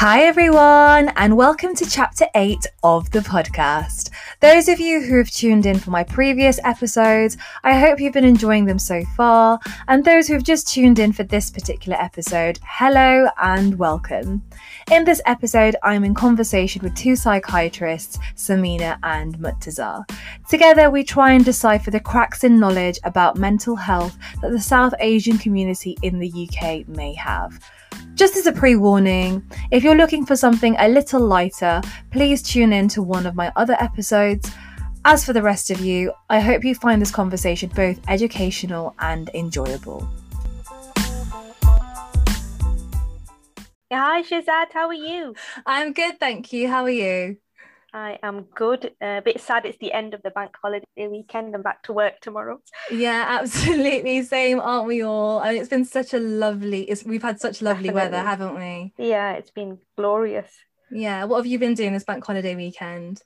[0.00, 4.08] Hi, everyone, and welcome to chapter 8 of the podcast.
[4.40, 8.24] Those of you who have tuned in for my previous episodes, I hope you've been
[8.24, 9.60] enjoying them so far.
[9.88, 14.42] And those who have just tuned in for this particular episode, hello and welcome.
[14.90, 20.10] In this episode, I'm in conversation with two psychiatrists, Samina and Murtaza.
[20.48, 24.94] Together, we try and decipher the cracks in knowledge about mental health that the South
[24.98, 27.60] Asian community in the UK may have.
[28.14, 32.72] Just as a pre warning, if you're looking for something a little lighter, please tune
[32.72, 34.50] in to one of my other episodes.
[35.04, 39.30] As for the rest of you, I hope you find this conversation both educational and
[39.32, 40.06] enjoyable.
[43.92, 45.34] Hi Shazad, how are you?
[45.64, 46.68] I'm good, thank you.
[46.68, 47.38] How are you?
[47.92, 48.92] I am good.
[49.02, 51.54] Uh, a bit sad it's the end of the bank holiday weekend.
[51.54, 52.60] I'm back to work tomorrow.
[52.90, 54.22] Yeah, absolutely.
[54.22, 55.40] Same, aren't we all?
[55.40, 58.16] And it's been such a lovely, it's, we've had such lovely Definitely.
[58.16, 58.92] weather, haven't we?
[58.96, 60.50] Yeah, it's been glorious.
[60.90, 61.24] Yeah.
[61.24, 63.22] What have you been doing this bank holiday weekend?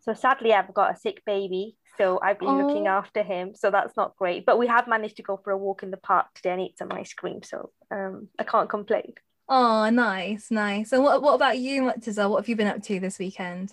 [0.00, 1.76] So sadly, I've got a sick baby.
[1.98, 2.66] So I've been oh.
[2.66, 3.54] looking after him.
[3.54, 4.46] So that's not great.
[4.46, 6.78] But we have managed to go for a walk in the park today and eat
[6.78, 7.42] some ice cream.
[7.42, 9.14] So um, I can't complain.
[9.48, 10.92] Oh, nice, nice.
[10.92, 12.28] And what, what about you, Murtaza?
[12.28, 13.72] What have you been up to this weekend?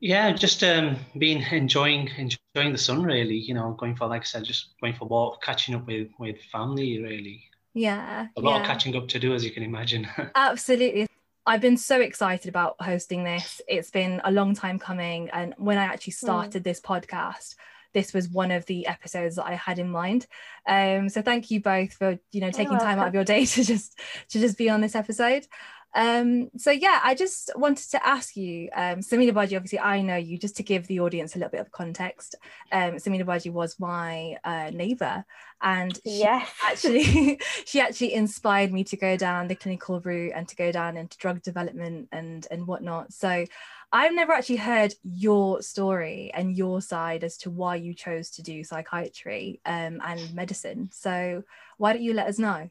[0.00, 3.02] Yeah, just um, been enjoying enjoying the sun.
[3.02, 6.08] Really, you know, going for like I said, just going for walk, catching up with
[6.18, 7.02] with family.
[7.02, 7.44] Really.
[7.72, 8.28] Yeah.
[8.36, 8.60] A lot yeah.
[8.60, 10.06] of catching up to do, as you can imagine.
[10.34, 11.08] Absolutely.
[11.46, 13.60] I've been so excited about hosting this.
[13.66, 16.26] It's been a long time coming, and when I actually hmm.
[16.26, 16.64] started mm.
[16.64, 17.56] this podcast,
[17.94, 20.26] this was one of the episodes that I had in mind.
[20.68, 23.64] Um, so thank you both for you know taking time out of your day to
[23.64, 23.98] just
[24.30, 25.46] to just be on this episode.
[25.94, 30.16] Um, so yeah, I just wanted to ask you, um, Samina Baji, obviously I know
[30.16, 32.34] you, just to give the audience a little bit of context.
[32.72, 35.24] Um, Samina Baji was my uh, neighbor
[35.62, 36.48] and yes.
[36.64, 40.96] actually she actually inspired me to go down the clinical route and to go down
[40.96, 43.12] into drug development and and whatnot.
[43.12, 43.44] So
[43.92, 48.42] I've never actually heard your story and your side as to why you chose to
[48.42, 50.90] do psychiatry um, and medicine.
[50.92, 51.44] So
[51.78, 52.70] why don't you let us know?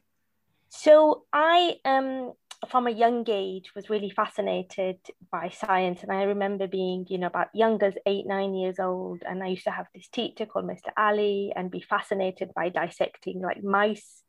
[0.68, 2.32] So I um
[2.66, 4.98] from a young age was really fascinated
[5.30, 6.02] by science.
[6.02, 9.48] And i remember being you know about young as eight nine years old and i
[9.48, 14.22] used to have this teacher called mr ali and be fascinated by dissecting like mice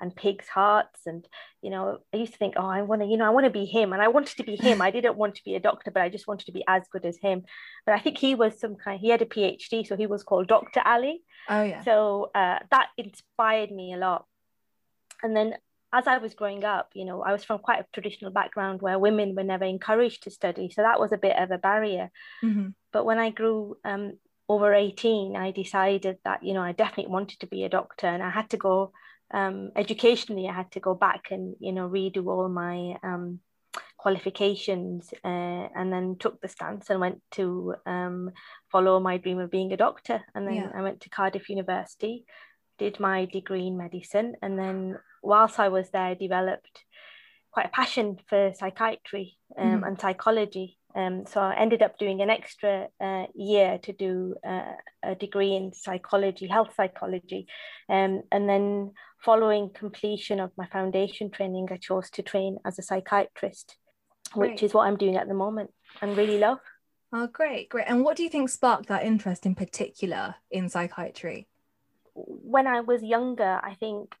[0.00, 1.00] and pigs hearts.
[1.06, 1.26] And
[1.62, 3.50] you know i used to think oh i want to you know i want to
[3.50, 4.82] be him and i wanted to be him.
[4.82, 7.04] I didn't want to be a doctor but i just wanted to be as good
[7.04, 7.42] as him.
[7.86, 10.48] But i think he was some kind he had a phd so he was called
[10.48, 11.22] dr ali.
[11.48, 11.82] Oh yeah.
[11.84, 14.26] So uh, that inspired me a lot.
[15.22, 15.54] And then
[15.94, 18.98] as I was growing up, you know, I was from quite a traditional background where
[18.98, 20.68] women were never encouraged to study.
[20.68, 22.10] So that was a bit of a barrier.
[22.42, 22.70] Mm-hmm.
[22.92, 24.14] But when I grew um,
[24.48, 28.24] over 18, I decided that, you know, I definitely wanted to be a doctor and
[28.24, 28.92] I had to go
[29.32, 33.38] um, educationally, I had to go back and, you know, redo all my um,
[33.96, 38.32] qualifications uh, and then took the stance and went to um,
[38.72, 40.22] follow my dream of being a doctor.
[40.34, 40.70] And then yeah.
[40.74, 42.24] I went to Cardiff University,
[42.78, 46.84] did my degree in medicine, and then whilst I was there, developed
[47.54, 49.86] quite a passion for psychiatry um, mm.
[49.86, 50.78] and psychology.
[50.96, 55.54] Um, so I ended up doing an extra uh, year to do uh, a degree
[55.54, 57.46] in psychology, health psychology.
[57.88, 58.92] Um, and then
[59.24, 63.76] following completion of my foundation training, I chose to train as a psychiatrist,
[64.32, 64.52] great.
[64.52, 65.70] which is what I'm doing at the moment
[66.00, 66.58] and really love.
[67.12, 67.86] Oh, great, great.
[67.88, 71.48] And what do you think sparked that interest in particular in psychiatry?
[72.14, 74.14] When I was younger, I think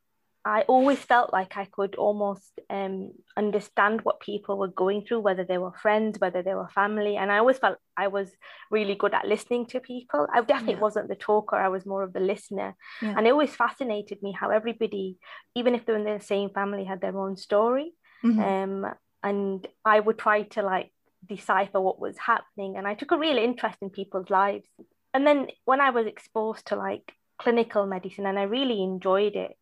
[0.46, 5.42] I always felt like I could almost um, understand what people were going through, whether
[5.42, 7.16] they were friends, whether they were family.
[7.16, 8.30] And I always felt I was
[8.70, 10.26] really good at listening to people.
[10.34, 10.80] I definitely yeah.
[10.80, 12.76] wasn't the talker, I was more of the listener.
[13.00, 13.14] Yeah.
[13.16, 15.16] And it always fascinated me how everybody,
[15.54, 17.92] even if they're in the same family, had their own story.
[18.22, 18.40] Mm-hmm.
[18.84, 20.92] Um, and I would try to like
[21.26, 22.76] decipher what was happening.
[22.76, 24.68] And I took a real interest in people's lives.
[25.14, 29.56] And then when I was exposed to like clinical medicine, and I really enjoyed it.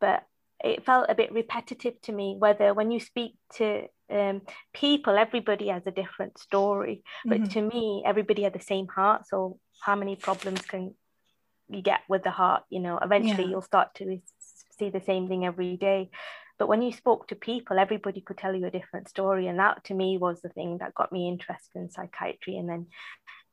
[0.00, 0.24] But
[0.62, 4.42] it felt a bit repetitive to me whether when you speak to um,
[4.74, 7.02] people everybody has a different story.
[7.24, 7.52] But mm-hmm.
[7.52, 10.94] to me everybody had the same heart so how many problems can
[11.68, 12.64] you get with the heart?
[12.70, 13.50] You know eventually yeah.
[13.50, 14.20] you'll start to
[14.78, 16.10] see the same thing every day.
[16.58, 19.84] But when you spoke to people everybody could tell you a different story and that
[19.84, 22.56] to me was the thing that got me interested in psychiatry.
[22.58, 22.86] And then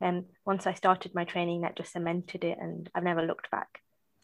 [0.00, 3.80] um, once i started my training that just cemented it and i've never looked back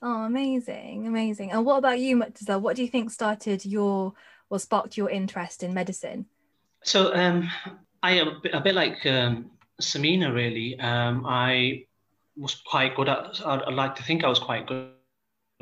[0.06, 1.50] Oh, amazing, amazing.
[1.50, 2.61] And what about you, Murtaza?
[2.61, 4.12] What do you think started your
[4.50, 6.26] or sparked your interest in medicine?
[6.82, 7.50] So um,
[8.03, 9.50] I am a bit, like um,
[9.81, 10.79] Samina, really.
[10.79, 11.87] Um, I
[12.37, 14.91] was quite good at, I'd, I'd, like to think I was quite good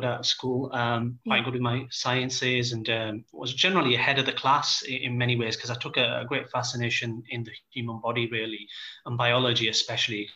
[0.05, 1.45] at school, um, quite yeah.
[1.45, 5.37] good with my sciences, and um, was generally ahead of the class in, in many
[5.37, 8.69] ways because I took a, a, great fascination in the human body, really,
[9.07, 10.29] and biology especially,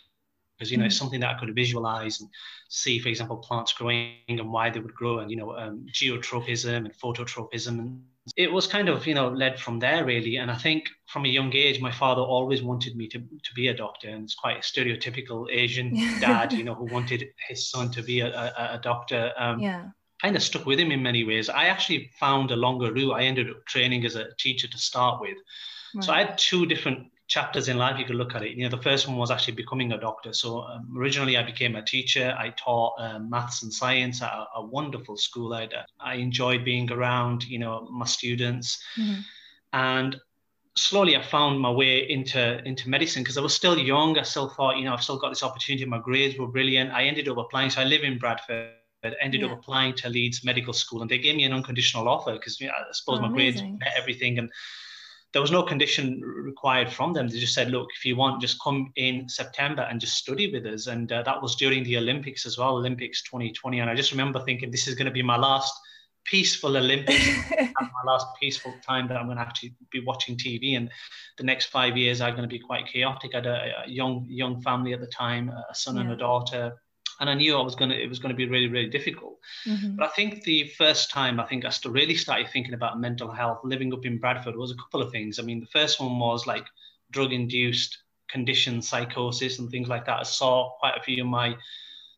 [0.57, 0.87] because you know mm.
[0.87, 2.31] it's something that I could visualize and
[2.69, 6.77] see, for example, plants growing and why they would grow, and you know, um, geotropism
[6.77, 8.03] and phototropism and
[8.37, 10.37] it was kind of you know led from there really.
[10.37, 13.69] And i think from a young age my father always wanted me to, to be
[13.69, 14.09] a doctor.
[14.09, 18.21] And it's quite a stereotypical asian dad you know who wanted his son to be
[18.21, 19.33] a, a, a doctor.
[19.37, 19.87] Um, yeah.
[20.23, 21.49] kind of stuck with him in many ways.
[21.49, 23.13] I actually found a longer route.
[23.13, 25.37] I ended up training as a teacher to start with.
[25.95, 26.05] Right.
[26.05, 28.53] so i had two different chapters in life you could look at it.
[28.53, 30.33] You know, the first one was actually becoming a doctor.
[30.33, 32.35] So um, originally, I became a teacher.
[32.39, 35.53] I taught um, maths and science at a, a wonderful school.
[35.55, 35.69] I,
[35.99, 39.21] I enjoyed being around, you know, my students, mm-hmm.
[39.73, 40.17] and
[40.77, 44.19] slowly I found my way into into medicine because I was still young.
[44.19, 45.85] I still thought, you know, I've still got this opportunity.
[45.85, 46.93] My grades were brilliant.
[46.93, 47.71] I ended up applying.
[47.71, 48.73] So I live in Bradford.
[49.21, 49.47] Ended yeah.
[49.47, 52.67] up applying to Leeds Medical School, and they gave me an unconditional offer because you
[52.67, 53.77] know, I suppose oh, my amazing.
[53.77, 54.51] grades met everything and
[55.37, 57.29] there was no condition required from them.
[57.29, 60.65] They just said, look, if you want, just come in September and just study with
[60.65, 60.87] us.
[60.87, 63.81] And uh, that was during the Olympics as well, Olympics 2020.
[63.81, 65.75] And I just remember thinking, this is going to be my last
[66.25, 70.75] peaceful Olympics, my last peaceful time that I'm going to actually be watching TV.
[70.75, 70.91] And
[71.37, 73.35] the next five years are going to be quite chaotic.
[73.35, 76.01] I had a, a young young family at the time, a son yeah.
[76.01, 76.73] and a daughter,
[77.21, 79.39] and I knew I was going to it was going to be really really difficult.
[79.67, 79.97] Mm-hmm.
[79.97, 83.31] But I think the first time I think I still really started thinking about mental
[83.31, 85.39] health living up in Bradford was a couple of things.
[85.39, 86.67] I mean, the first one was like
[87.11, 87.99] drug induced
[88.29, 90.21] condition psychosis and things like that.
[90.21, 91.57] I saw quite a few of my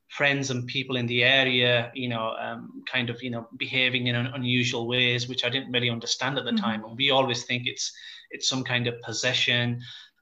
[0.09, 4.17] friends and people in the area, you know, um, kind of you know behaving in
[4.17, 6.65] unusual ways, which I didn't really understand at the mm-hmm.
[6.65, 6.85] time.
[6.85, 7.93] And we always think it's
[8.31, 9.81] it's some kind of possession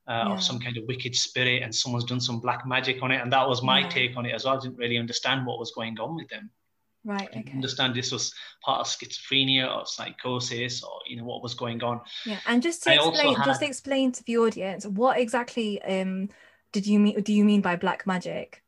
[0.08, 0.34] uh, yeah.
[0.34, 3.20] of some kind of wicked spirit and someone's done some black magic on it.
[3.20, 3.88] And that was my yeah.
[3.88, 4.56] take on it as well.
[4.56, 6.50] I didn't really understand what was going on with them.
[7.04, 7.28] Right.
[7.28, 7.52] Okay.
[7.52, 12.00] understand this was part of schizophrenia or psychosis or you know what was going on.
[12.24, 12.40] Yeah.
[12.48, 13.44] And just to I explain, had...
[13.44, 16.30] just explain to the audience what exactly um
[16.72, 18.60] did you mean do you mean by black magic?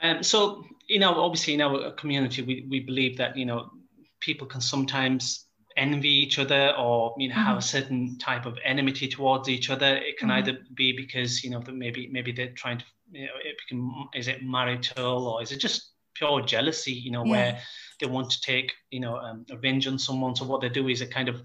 [0.00, 3.70] Um so you know obviously in our community we, we believe that you know
[4.18, 5.46] people can sometimes
[5.76, 7.44] envy each other or you know mm-hmm.
[7.44, 10.38] have a certain type of enmity towards each other it can mm-hmm.
[10.38, 13.90] either be because you know that maybe maybe they're trying to you know it can,
[14.14, 17.30] is it marital or is it just pure jealousy you know yeah.
[17.30, 17.60] where
[18.00, 21.00] they want to take you know um, revenge on someone so what they do is
[21.00, 21.40] they kind of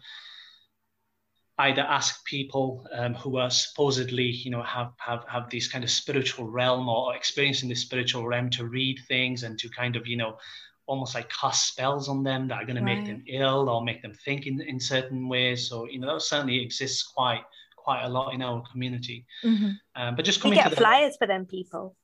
[1.60, 5.90] either ask people um, who are supposedly you know have have have this kind of
[5.90, 10.18] spiritual realm or experiencing this spiritual realm to read things and to kind of you
[10.18, 10.38] know
[10.85, 12.95] almost like cast spells on them that are going right.
[12.95, 15.69] to make them ill or make them think in, in certain ways.
[15.69, 17.44] So you know that certainly exists quite
[17.77, 19.25] quite a lot in our community.
[19.44, 19.71] Mm-hmm.
[19.95, 20.81] Um, but just coming we get to the...
[20.81, 21.95] flyers for them people.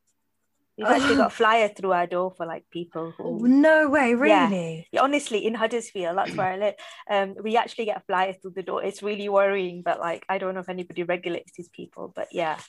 [0.77, 3.47] We've actually got a flyer through our door for like people who.
[3.47, 4.87] No way, really?
[4.91, 5.01] Yeah.
[5.01, 6.75] honestly, in Huddersfield, that's where I live.
[7.09, 8.83] Um, we actually get flyers through the door.
[8.83, 12.59] It's really worrying, but like I don't know if anybody regulates these people, but yeah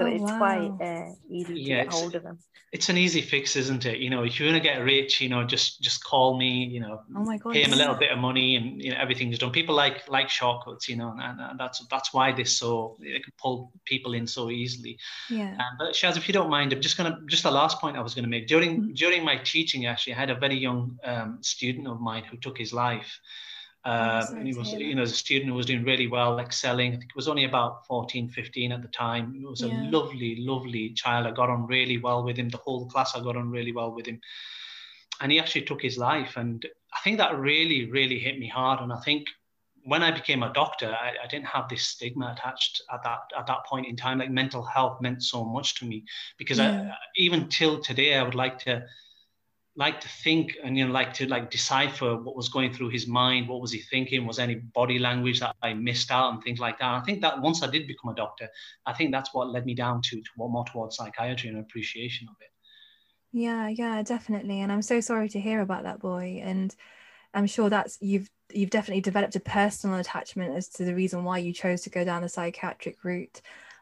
[0.00, 0.38] so oh, it's wow.
[0.38, 2.38] quite uh, easy to yeah, get hold of them.
[2.72, 3.98] it's an easy fix isn't it?
[3.98, 6.80] You know if you want to get rich you know just just call me you
[6.80, 9.38] know oh my god pay him a little bit of money and you know everything's
[9.38, 9.52] done.
[9.52, 13.32] People like like shortcuts you know and, and that's that's why they so they can
[13.38, 14.98] pull people in so easily.
[15.28, 15.52] Yeah.
[15.52, 18.00] Um, but Shaz if you don't mind I'm just gonna just the last point I
[18.00, 18.46] was gonna make.
[18.46, 18.92] During mm-hmm.
[18.92, 22.56] during my teaching actually I had a very young um, student of mine who took
[22.56, 23.20] his life
[23.84, 26.92] uh, and he was, you know, as a student who was doing really well, excelling.
[26.92, 29.32] I think it was only about 14, 15 at the time.
[29.32, 29.68] He was yeah.
[29.68, 31.26] a lovely, lovely child.
[31.26, 32.50] I got on really well with him.
[32.50, 34.20] The whole class, I got on really well with him.
[35.22, 36.36] And he actually took his life.
[36.36, 38.80] And I think that really, really hit me hard.
[38.80, 39.26] And I think
[39.84, 43.46] when I became a doctor, I, I, didn't have this stigma attached at that at
[43.46, 44.18] that point in time.
[44.18, 46.04] Like mental health meant so much to me
[46.36, 46.92] because yeah.
[46.92, 48.84] I, even till today, I would like to
[49.80, 53.06] like to think and you know like to like decipher what was going through his
[53.06, 56.60] mind what was he thinking was any body language that i missed out and things
[56.60, 56.92] like that.
[56.92, 58.46] I think that once i did become a doctor
[58.84, 62.36] i think that's what led me down to, to more towards psychiatry and appreciation of
[62.40, 62.52] it.
[63.32, 64.60] Yeah yeah definitely.
[64.60, 66.42] And i'm so sorry to hear about that boy.
[66.44, 66.76] And
[67.32, 71.38] i'm sure that's you've you've definitely developed a personal attachment as to the reason why
[71.38, 73.40] you chose to go down the psychiatric route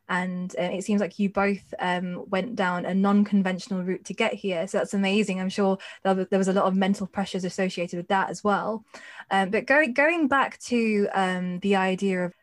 [0.08, 4.34] and uh, it seems like you both um, went down a non-conventional route to get
[4.34, 4.66] here.
[4.66, 5.40] So that's amazing.
[5.40, 8.84] I'm sure there, was a lot of mental pressures associated with that as well.
[9.30, 12.34] Um, but going going back to um, the idea of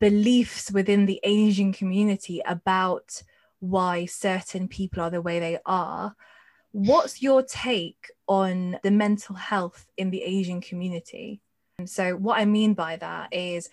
[0.00, 3.20] beliefs within the asian community about
[3.58, 6.14] why certain people are the way they are
[6.70, 11.40] what's your take on the mental health in the asian community?
[11.84, 13.68] So what i mean by that is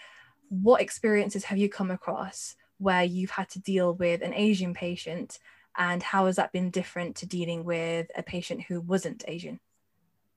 [0.49, 5.39] what experiences have you come across where you've had to deal with an Asian patient
[5.77, 9.59] and how has that been different to dealing with a patient who wasn't Asian?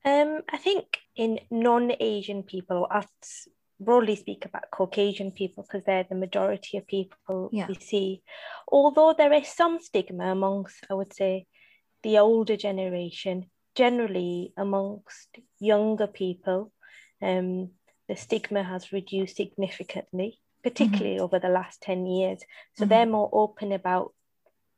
[0.04, 3.04] Um, I think in non-Asian people, I'll
[3.80, 7.66] broadly speak about Caucasian people because they're the majority of people yeah.
[7.68, 8.22] we see.
[8.66, 11.46] Although there is some stigma amongst, I would say,
[12.02, 16.72] the older generation, generally amongst younger people,
[17.22, 17.70] um,
[18.08, 21.24] the stigma has reduced significantly, particularly mm-hmm.
[21.24, 22.40] over the last 10 years.
[22.76, 22.90] So mm-hmm.
[22.90, 24.12] they're more open about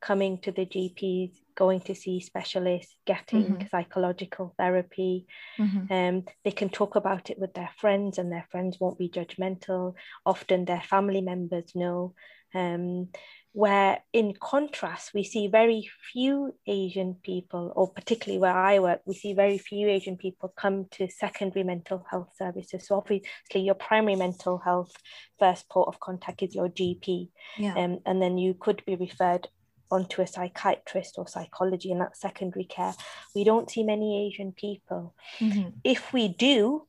[0.00, 3.66] coming to the GPs, going to see specialists, getting mm-hmm.
[3.70, 5.26] psychological therapy.
[5.59, 5.92] Mm-hmm.
[5.92, 9.94] Um, they can talk about it with their friends, and their friends won't be judgmental.
[10.25, 12.14] Often their family members know.
[12.54, 13.09] Um,
[13.52, 19.14] where in contrast we see very few asian people or particularly where i work we
[19.14, 24.14] see very few asian people come to secondary mental health services so obviously your primary
[24.14, 24.92] mental health
[25.38, 27.28] first port of contact is your gp
[27.59, 27.75] yeah.
[27.75, 29.49] um, and then you could be referred
[29.90, 32.95] onto a psychiatrist or psychology and that's secondary care
[33.35, 35.71] we don't see many asian people mm-hmm.
[35.83, 36.87] if we do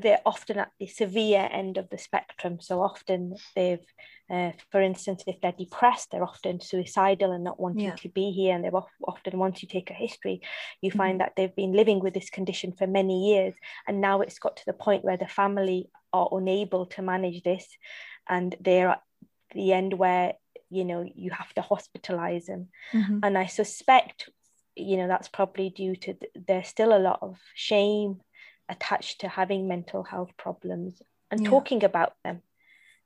[0.00, 2.58] they're often at the severe end of the spectrum.
[2.60, 3.84] So often they've,
[4.30, 7.96] uh, for instance, if they're depressed, they're often suicidal and not wanting yeah.
[7.96, 8.54] to be here.
[8.54, 8.72] And they're
[9.06, 10.40] often, once you take a history,
[10.80, 10.98] you mm-hmm.
[10.98, 13.54] find that they've been living with this condition for many years.
[13.86, 17.66] And now it's got to the point where the family are unable to manage this.
[18.28, 19.02] And they're at
[19.54, 20.34] the end where,
[20.70, 22.68] you know, you have to hospitalize them.
[22.92, 23.18] Mm-hmm.
[23.22, 24.30] And I suspect,
[24.74, 28.20] you know, that's probably due to th- there's still a lot of shame
[28.68, 31.50] attached to having mental health problems and yeah.
[31.50, 32.42] talking about them.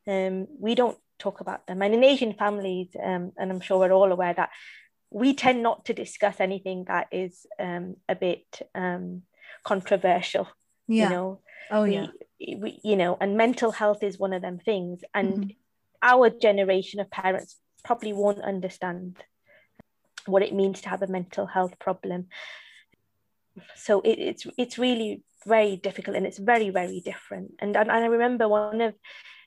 [0.07, 1.83] Um, we don't talk about them.
[1.83, 4.51] And in Asian families, um, and I'm sure we're all aware that
[5.11, 9.23] we tend not to discuss anything that is um, a bit um,
[9.65, 10.49] controversial.
[10.87, 11.05] Yeah.
[11.05, 12.07] You know, oh we, yeah,
[12.39, 15.01] we, you know, and mental health is one of them things.
[15.15, 15.51] And mm-hmm.
[16.03, 19.17] our generation of parents probably won't understand
[20.27, 22.29] what it means to have a mental health problem.
[23.77, 27.53] So it, it's it's really very difficult and it's very very different.
[27.61, 28.95] And, and i remember one of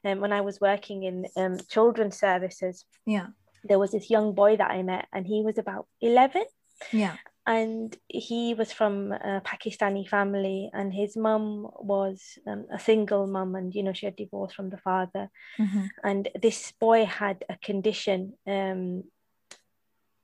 [0.06, 3.28] um, when i was working in um, children's services yeah.
[3.64, 6.44] there was this young boy that i met and he was about 11
[6.92, 7.16] yeah.
[7.48, 13.56] And he was from a pakistani family and his mum was um, a single mum
[13.56, 15.30] and you know she had divorced from the father.
[15.60, 15.86] Mm-hmm.
[16.04, 19.04] and this boy had a condition um,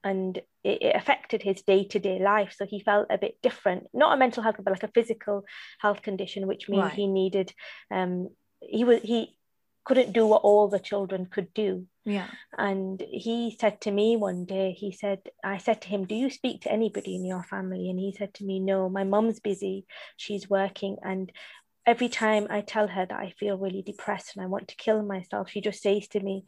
[0.04, 3.88] and it, it affected his day-to-day life so he felt a bit different.
[3.94, 5.44] Not a mental health but like a physical
[5.80, 6.94] health condition which means right.
[6.94, 7.54] he needed
[7.92, 8.30] um
[8.62, 9.38] he was he
[9.86, 11.88] couldn't do what all the children could do.
[12.04, 12.28] Yeah.
[12.58, 16.30] And he said to me one day he said i said to him do you
[16.30, 17.90] speak to anybody in your family?
[17.90, 19.86] And he said to me no my mum's busy.
[20.18, 20.98] She's working.
[21.02, 21.32] And
[21.88, 25.02] every time i tell her that i feel really depressed and i want to kill
[25.02, 26.44] myself she just says to me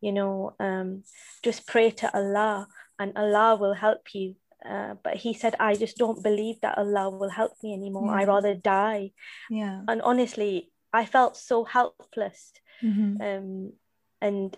[0.00, 1.02] you know um,
[1.44, 2.66] just pray to allah
[2.98, 4.34] and Allah will help you.
[4.64, 8.06] Uh, but he said, I just don't believe that Allah will help me anymore.
[8.06, 8.20] Yeah.
[8.20, 9.12] I rather die.
[9.50, 9.82] Yeah.
[9.86, 12.52] And honestly, I felt so helpless.
[12.82, 13.22] Mm-hmm.
[13.22, 13.72] Um,
[14.20, 14.56] and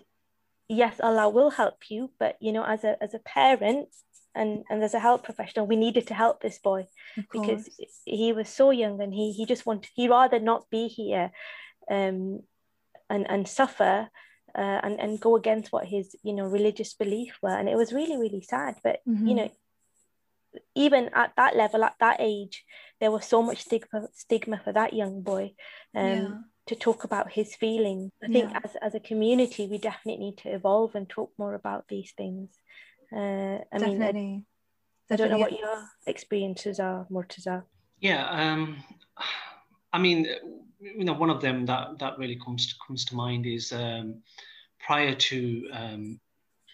[0.67, 3.89] yes, Allah will help you, but you know, as a as a parent
[4.33, 6.87] and and as a health professional, we needed to help this boy
[7.31, 7.69] because
[8.05, 11.31] he was so young and he he just wanted he rather not be here,
[11.89, 12.41] um,
[13.09, 14.09] and and suffer
[14.55, 17.93] uh, and and go against what his you know religious belief were and it was
[17.93, 19.27] really really sad but mm-hmm.
[19.27, 19.51] you know
[20.75, 22.65] even at that level at that age
[22.99, 25.53] there was so much stigma stigma for that young boy
[25.95, 26.29] um, yeah.
[26.67, 28.59] to talk about his feelings i think yeah.
[28.63, 32.49] as, as a community we definitely need to evolve and talk more about these things
[33.13, 34.13] uh, i definitely.
[34.13, 34.45] mean
[35.09, 37.63] I, I don't know what your experiences are Murtaza.
[37.99, 38.83] yeah um
[39.93, 40.27] i mean
[40.81, 44.21] you know, one of them that that really comes to, comes to mind is um,
[44.79, 46.19] prior to um,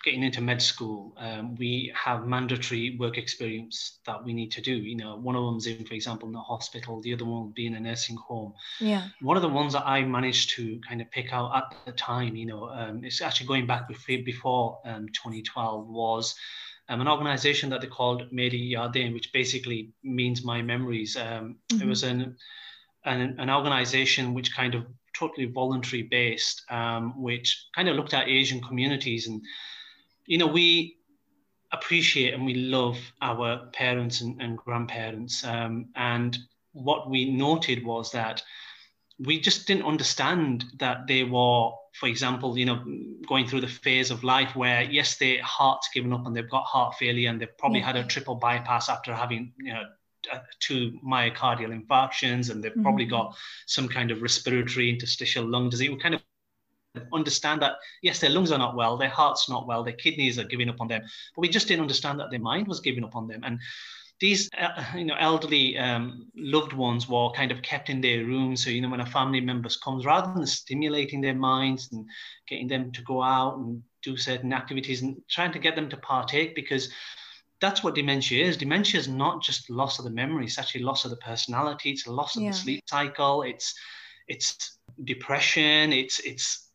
[0.04, 4.74] getting into med school, um, we have mandatory work experience that we need to do.
[4.74, 7.76] You know, one of them's in, for example, in the hospital, the other one being
[7.76, 8.54] a nursing home.
[8.80, 9.08] Yeah.
[9.22, 12.36] One of the ones that I managed to kind of pick out at the time,
[12.36, 16.36] you know, um, it's actually going back before, before um, 2012 was
[16.88, 21.18] um, an organization that they called Meri Yaadein, which basically means my memories.
[21.18, 21.82] Um, mm-hmm.
[21.82, 22.38] It was an
[23.08, 24.86] an, an organization which kind of
[25.18, 29.28] totally voluntary based, um, which kind of looked at Asian communities.
[29.28, 29.42] And,
[30.26, 30.98] you know, we
[31.72, 35.44] appreciate and we love our parents and, and grandparents.
[35.44, 36.38] Um, and
[36.74, 38.44] what we noted was that
[39.20, 42.84] we just didn't understand that they were, for example, you know,
[43.28, 46.66] going through the phase of life where, yes, their heart's given up and they've got
[46.66, 47.88] heart failure and they've probably yeah.
[47.88, 49.84] had a triple bypass after having, you know,
[50.60, 52.84] two myocardial infarctions and they've mm-hmm.
[52.84, 55.90] probably got some kind of respiratory interstitial lung disease.
[55.90, 56.22] We kind of
[57.14, 60.44] understand that yes their lungs are not well their heart's not well their kidneys are
[60.44, 61.02] giving up on them
[61.36, 63.60] but we just didn't understand that their mind was giving up on them and
[64.20, 68.64] these uh, you know elderly um, loved ones were kind of kept in their rooms
[68.64, 72.06] so you know when a family member comes rather than stimulating their minds and
[72.48, 75.98] getting them to go out and do certain activities and trying to get them to
[75.98, 76.90] partake because
[77.60, 81.06] that's what dementia is dementia is not just loss of the memory it's actually loss
[81.06, 82.52] of the personality it's a loss of yeah.
[82.52, 83.74] the sleep cycle it's
[84.28, 86.67] it's depression it's it's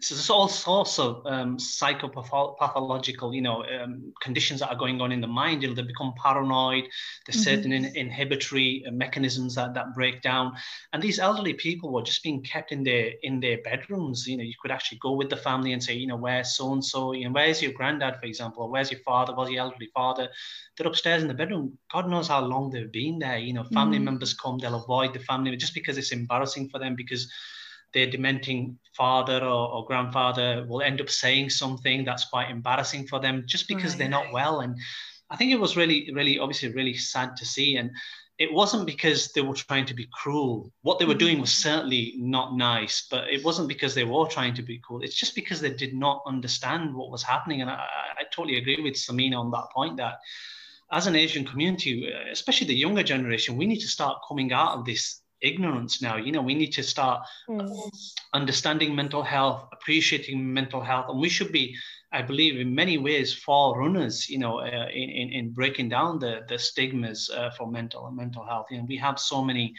[0.00, 5.12] so there's all sorts of um, psychopathological, you know, um, conditions that are going on
[5.12, 5.62] in the mind.
[5.62, 6.84] You know, they become paranoid.
[7.26, 7.56] There's mm-hmm.
[7.56, 10.54] certain in, inhibitory mechanisms that, that break down.
[10.92, 14.26] And these elderly people were just being kept in their in their bedrooms.
[14.26, 16.72] You know, you could actually go with the family and say, you know, where's so
[16.72, 17.12] and so?
[17.12, 19.34] You know, where's your granddad, for example, or where's your father?
[19.34, 20.28] Where's your elderly father?
[20.76, 21.78] They're upstairs in the bedroom.
[21.92, 23.38] God knows how long they've been there.
[23.38, 24.06] You know, family mm-hmm.
[24.06, 27.30] members come, they'll avoid the family just because it's embarrassing for them because
[27.94, 33.20] their dementing father or, or, grandfather will end up saying something that's quite embarrassing for
[33.20, 33.98] them just because right.
[33.98, 34.60] they're not well.
[34.60, 34.76] And
[35.30, 37.76] I think it was really, really, obviously, really sad to see.
[37.76, 37.90] And
[38.38, 40.72] it wasn't because they were trying to be cruel.
[40.82, 41.68] What they were doing was mm-hmm.
[41.68, 45.02] certainly not nice, but it wasn't because they were trying to be cruel.
[45.02, 47.62] It's just because they did not understand what was happening.
[47.62, 47.86] And I,
[48.18, 50.18] I totally agree with Samina on that point that
[50.90, 54.84] as an Asian community, especially the younger generation, we need to start coming out of
[54.84, 56.16] this ignorance now.
[56.16, 57.90] You know, we need to start mm.
[58.32, 61.76] understanding mental health, appreciating mental health, and we should be,
[62.12, 64.28] I believe, in many ways, forerunners.
[64.28, 68.16] You know, uh, in, in, in breaking down the the stigmas uh, for mental and
[68.16, 68.66] mental health.
[68.70, 69.74] And we have so many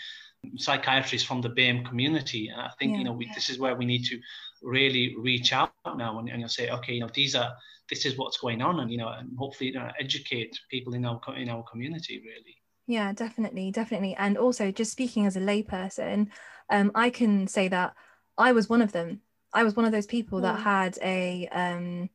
[0.57, 2.49] psychiatrists from the BAME community.
[2.49, 2.99] And I think yeah.
[2.99, 4.19] you know we, this is where we need to
[4.61, 7.53] really reach out now and, and you say, okay, you know, these are
[7.89, 11.05] this is what's going on, and you know, and hopefully you know, educate people in
[11.05, 12.57] our in our community really.
[12.87, 14.15] Yeah, definitely, definitely.
[14.15, 16.29] And also, just speaking as a layperson,
[16.69, 17.95] um, I can say that
[18.37, 19.21] I was one of them.
[19.53, 22.09] I was one of those people that had a um,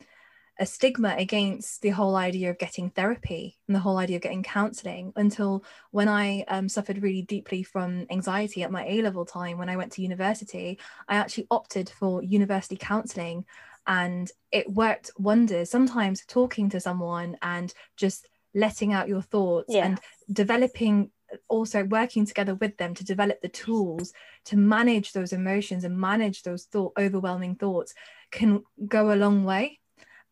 [0.61, 4.43] a stigma against the whole idea of getting therapy and the whole idea of getting
[4.43, 9.57] counselling until when I um, suffered really deeply from anxiety at my A level time
[9.57, 10.79] when I went to university.
[11.09, 13.47] I actually opted for university counselling
[13.87, 15.71] and it worked wonders.
[15.71, 19.87] Sometimes talking to someone and just letting out your thoughts yeah.
[19.87, 20.01] and
[20.33, 21.11] developing
[21.49, 24.13] also working together with them to develop the tools
[24.45, 27.95] to manage those emotions and manage those thought overwhelming thoughts
[28.31, 29.79] can go a long way.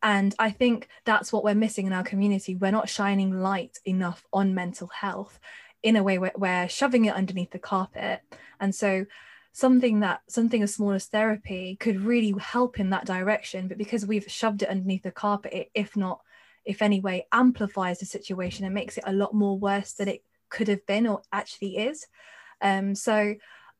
[0.01, 2.55] And i think that's what we're missing in our community.
[2.55, 5.39] We're not shining light enough on mental health
[5.83, 8.21] in a way where we're shoving it underneath the carpet.
[8.59, 9.05] And so
[9.51, 14.05] something that something as small as therapy could really help in that direction but because
[14.05, 16.21] we've shoved it underneath the carpet if not
[16.69, 20.23] if any way amplifies the situation and makes it a lot more worse than it
[20.49, 22.05] could have been or actually is.
[22.61, 23.33] Um, so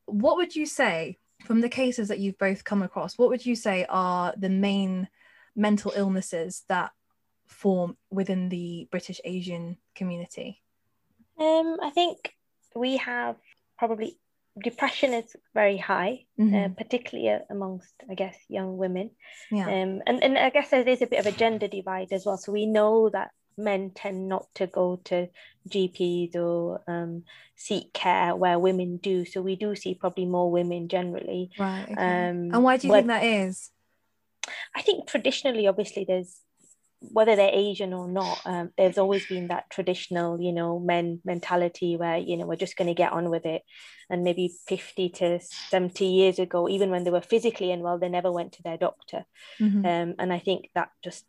[0.06, 3.54] what would you say from the cases that you've both come across what would you
[3.54, 5.08] say are the main
[5.54, 6.90] mental illnesses that
[7.46, 10.60] form within the british asian community?
[11.38, 12.34] Um, i think
[12.74, 13.36] we have
[13.78, 14.18] probably
[14.62, 16.54] depression is very high, uh, mm-hmm.
[16.54, 19.10] uh, particularly amongst, I guess, young women.
[19.50, 19.66] Yeah.
[19.66, 22.36] Um, and, and I guess there is a bit of a gender divide as well.
[22.36, 25.28] So we know that men tend not to go to
[25.68, 27.24] GPs or um,
[27.56, 29.24] seek care where women do.
[29.24, 31.50] So we do see probably more women generally.
[31.58, 31.84] Right.
[31.84, 31.92] Okay.
[31.92, 33.70] Um, and why do you think that is?
[34.74, 36.40] I think traditionally, obviously, there's
[37.00, 41.96] whether they're Asian or not, um, there's always been that traditional, you know, men mentality
[41.96, 43.62] where, you know, we're just going to get on with it.
[44.10, 48.30] And maybe 50 to 70 years ago, even when they were physically unwell, they never
[48.30, 49.24] went to their doctor.
[49.60, 49.86] Mm-hmm.
[49.86, 51.24] Um, and I think that just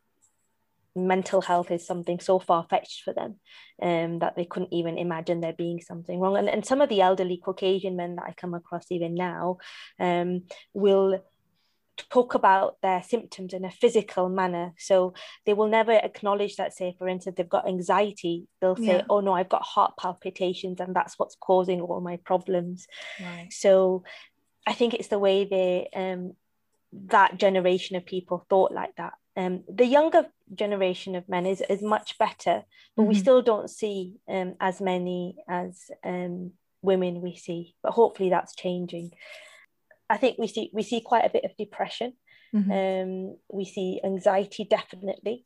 [0.96, 3.36] mental health is something so far fetched for them
[3.82, 6.38] um, that they couldn't even imagine there being something wrong.
[6.38, 9.58] And, and some of the elderly Caucasian men that I come across even now
[10.00, 11.24] um, will
[12.10, 14.74] talk about their symptoms in a physical manner.
[14.78, 15.14] So
[15.46, 18.48] they will never acknowledge that, say, for instance, they've got anxiety.
[18.60, 19.06] They'll say, yeah.
[19.10, 22.88] oh no, I've got heart palpitations and that's what's causing all my problems.
[23.22, 23.48] Right.
[23.52, 24.04] So
[24.66, 26.34] I think it's the way they, um,
[27.08, 29.14] that generation of people thought like that.
[29.38, 32.64] Um, the younger generation of men is, is much better,
[32.96, 33.10] but mm-hmm.
[33.10, 37.76] we still don't see um, as many as um, women we see.
[37.82, 39.12] But hopefully that's changing.
[40.12, 42.14] I think we see we see quite a bit of depression.
[42.54, 42.72] Mm-hmm.
[42.72, 45.46] Um, we see anxiety definitely.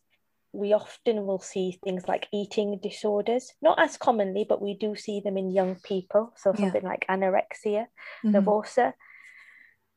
[0.51, 5.19] We often will see things like eating disorders, not as commonly, but we do see
[5.19, 6.33] them in young people.
[6.37, 6.89] So something yeah.
[6.89, 7.85] like anorexia
[8.23, 8.35] mm-hmm.
[8.35, 8.93] nervosa.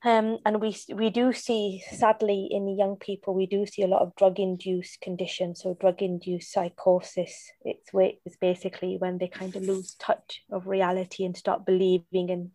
[0.04, 4.02] Um, and we we do see, sadly, in young people, we do see a lot
[4.02, 5.62] of drug-induced conditions.
[5.62, 7.50] So drug-induced psychosis.
[7.64, 7.90] It's
[8.24, 12.50] it's basically when they kind of lose touch of reality and start believing and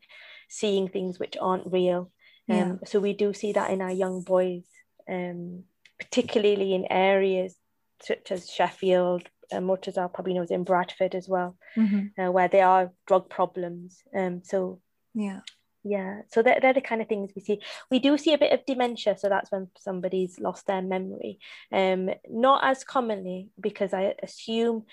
[0.53, 2.11] seeing things which aren't real.
[2.49, 2.73] Um, yeah.
[2.85, 4.65] So we do see that in our young boys,
[5.09, 5.63] um,
[5.99, 7.55] particularly in areas
[8.01, 12.21] such as Sheffield, uh, Murtaza probably knows in Bradford as well, Mm-hmm.
[12.21, 14.03] uh, where there are drug problems.
[14.15, 14.79] Um, so
[15.15, 15.39] Yeah.
[15.83, 17.59] yeah, so they're, they're the kind of things we see.
[17.91, 21.39] We do see a bit of dementia, so that's when somebody's lost their memory.
[21.71, 24.85] Um, not as commonly because I assume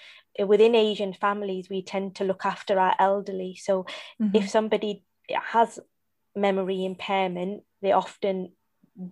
[0.53, 3.55] within Asian families we tend to look after our elderly.
[3.57, 3.87] So
[4.21, 4.35] Mhm.
[4.35, 5.05] if somebody
[5.43, 5.79] has
[6.37, 8.53] memory impairment, they often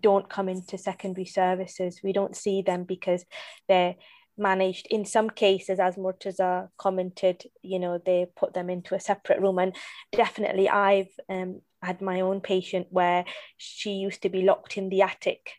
[0.01, 2.01] don't come into secondary services.
[2.03, 3.25] We don't see them because
[3.69, 3.97] they're
[4.37, 9.41] managed in some cases, as Murtaza commented, you know, they put them into a separate
[9.41, 9.59] room.
[9.59, 9.75] And
[10.13, 13.25] definitely, I've um, had my own patient where
[13.57, 15.51] she used to be locked in the attic.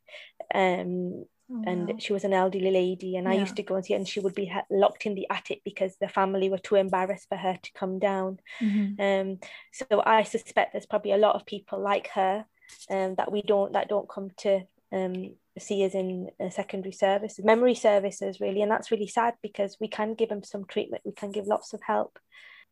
[0.53, 1.95] Um, Oh, and wow.
[1.99, 4.19] she was an elderly lady and i used to go and see her and she
[4.19, 7.57] would be ha- locked in the attic because the family were too embarrassed for her
[7.61, 8.39] to come down.
[8.61, 8.99] Mhm.
[8.99, 9.39] um
[9.73, 12.45] so i suspect there's probably a lot of people like her
[12.91, 17.43] um that we don't that don't come to um see us in uh, secondary services
[17.43, 18.61] memory services really.
[18.61, 21.73] And that's really sad because we can give them some treatment we can give lots
[21.73, 22.17] of help.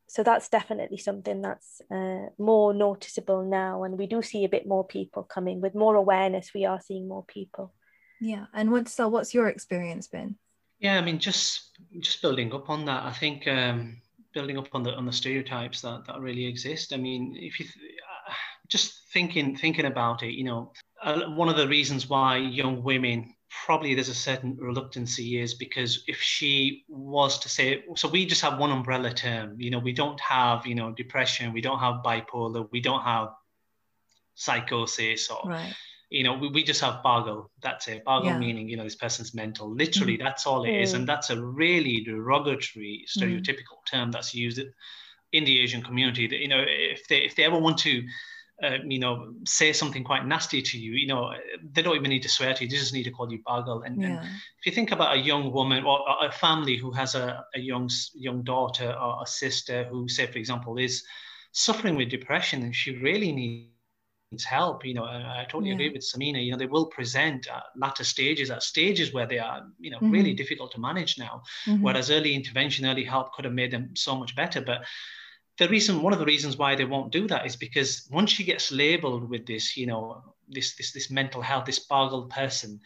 [0.08, 4.66] So that's definitely something that's uh, more noticeable now and we do see a bit
[4.68, 5.60] more people coming.
[5.62, 7.74] With more awareness we are seeing more people
[8.20, 8.46] Yeah.
[8.54, 10.38] And what's so what's your experience been?
[10.80, 13.98] Yeah, I mean, just just building up on that, I think um,
[14.34, 16.94] building up on the on the stereotypes that that really exist.
[16.94, 17.76] I mean, if you th-
[18.28, 18.34] uh,
[18.68, 23.34] just thinking thinking about it, you know, uh, one of the reasons why young women
[23.66, 28.42] probably there's a certain reluctancy is because if she was to say, so we just
[28.42, 32.04] have one umbrella term, you know, we don't have you know depression, we don't have
[32.04, 33.30] bipolar, we don't have
[34.36, 35.74] psychosis or Right.
[36.10, 37.50] You know, we, we just have pagal.
[37.62, 38.06] That's it.
[38.06, 38.38] pagal Yeah.
[38.38, 39.70] meaning, you know, this person's mental.
[39.74, 40.94] Literally, that's all it is.
[40.94, 44.60] And that's a really derogatory, stereotypical term that's used
[45.34, 46.28] in the Asian community.
[46.28, 48.04] That you know, if they if they ever want to,
[48.64, 51.34] uh, you know, say something quite nasty to you, you know,
[51.74, 52.70] they don't even need to swear to you.
[52.70, 53.86] They just need to call you pagal.
[53.86, 54.20] And, and
[54.60, 57.90] if you think about a young woman or a family who has a, a young
[58.16, 61.04] young daughter or a sister who, say, for example, is
[61.52, 63.77] suffering with depression, and she really needs
[64.32, 64.86] needs help.
[64.86, 65.76] You know, I, I totally Yeah.
[65.76, 66.44] agree with Samina.
[66.44, 70.00] You know, they will present at latter stages, at stages where they are, you know,
[70.02, 70.12] Mhm.
[70.12, 71.44] really difficult to manage now.
[71.68, 71.82] Mhm.
[71.82, 74.62] Whereas early intervention, early help could have made them so much better.
[74.62, 74.86] But
[75.58, 78.44] the reason, one of the reasons why they won't do that is because once she
[78.44, 82.80] gets labelled with this, you know, this this this mental health, this pagal person,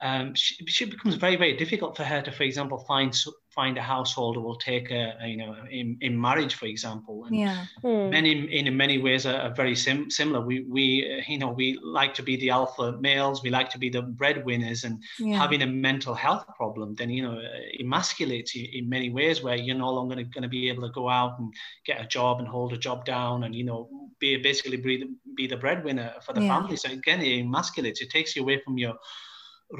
[0.00, 3.14] um, she, she becomes very very difficult for her to, for example, find
[3.54, 7.24] find a household who will take a you know, in, in marriage, for example.
[7.26, 7.64] And, Yeah.
[7.82, 8.10] Hmm.
[8.10, 10.40] men in, in many ways are, are very sim- similar.
[10.50, 13.42] We, we, uh, you know, we like to be the alpha males.
[13.42, 15.38] We like to be the breadwinners, and Yeah.
[15.42, 19.56] having a mental health problem then, you know, uh, emasculates you in many ways, where
[19.56, 21.52] you're no longer going to be able to go out and
[21.88, 23.88] get a job and hold a job down, and you know,
[24.18, 26.52] be basically be the, be the breadwinner for the Yeah.
[26.54, 26.76] family.
[26.76, 28.00] So again, it emasculates.
[28.00, 28.94] It takes you away from your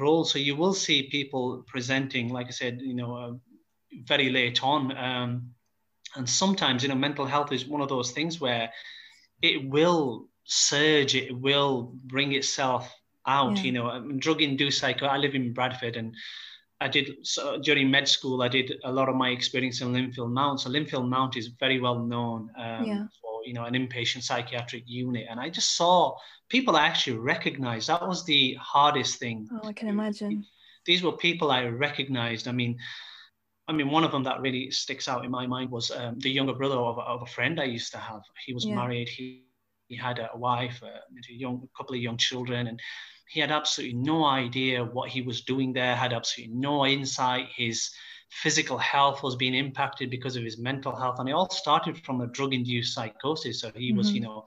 [0.03, 0.23] role.
[0.25, 3.31] So you will see people presenting, like I said, you know, uh,
[4.05, 4.95] very late on.
[4.97, 5.49] Um,
[6.15, 8.69] and sometimes, you know, mental health is one of those things where
[9.41, 12.93] it will surge, it will bring itself
[13.25, 13.57] out.
[13.57, 13.63] Yeah.
[13.63, 15.05] You know, um, drug induced psycho.
[15.05, 16.13] I live in Bradford and
[16.81, 18.41] I did so during med school.
[18.41, 20.59] I did a lot of my experience in Lynfield Mount.
[20.59, 23.05] So Lynfield Mount is very well known um, Yeah.
[23.21, 26.15] for you know an inpatient psychiatric unit, and I just saw
[26.49, 27.87] people I actually recognized.
[27.87, 29.47] That was the hardest thing.
[29.53, 30.45] Oh, I can imagine.
[30.85, 32.49] These were people I recognized.
[32.49, 32.77] I mean,
[33.67, 36.29] I mean, one of them that really sticks out in my mind was um, the
[36.29, 38.21] younger brother of, of a friend I used to have.
[38.45, 38.69] He was Yeah.
[38.69, 39.09] married.
[39.09, 39.41] He
[39.89, 40.87] he had a wife, uh,
[41.29, 42.79] a young a couple of young children, and
[43.29, 45.95] he had absolutely no idea what he was doing there.
[45.95, 47.47] Had absolutely no insight.
[47.55, 47.89] His
[48.29, 52.21] physical health was being impacted because of his mental health, and it all started from
[52.21, 53.61] a drug-induced psychosis.
[53.61, 54.15] So he was, Mhm.
[54.15, 54.45] you know,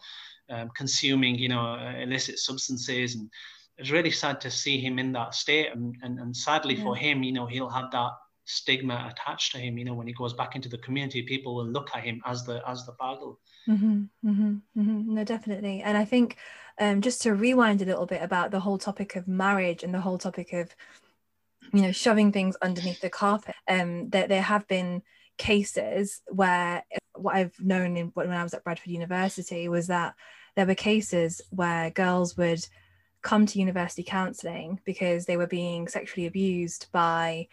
[0.51, 3.31] um, consuming, you know, uh, illicit substances, and
[3.79, 5.69] it's really sad to see him in that state.
[5.73, 8.13] And and, and sadly for him, you know, he'll have that
[8.47, 9.77] stigma attached to him.
[9.77, 12.45] You know, when he goes back into the community, people will look at him as
[12.45, 13.37] the as the pagal.
[13.67, 15.83] hmm hmm hmm No, definitely.
[15.83, 16.37] And I think
[16.79, 20.01] um, just to rewind a little bit about the whole topic of marriage and the
[20.01, 20.75] whole topic of,
[21.73, 25.03] you know, shoving things underneath the carpet, um, that there have been
[25.37, 30.15] cases where what I've known in, when I was at Bradford University was that
[30.55, 32.67] there were cases where girls would
[33.23, 37.49] come to university counselling because they were being sexually abused by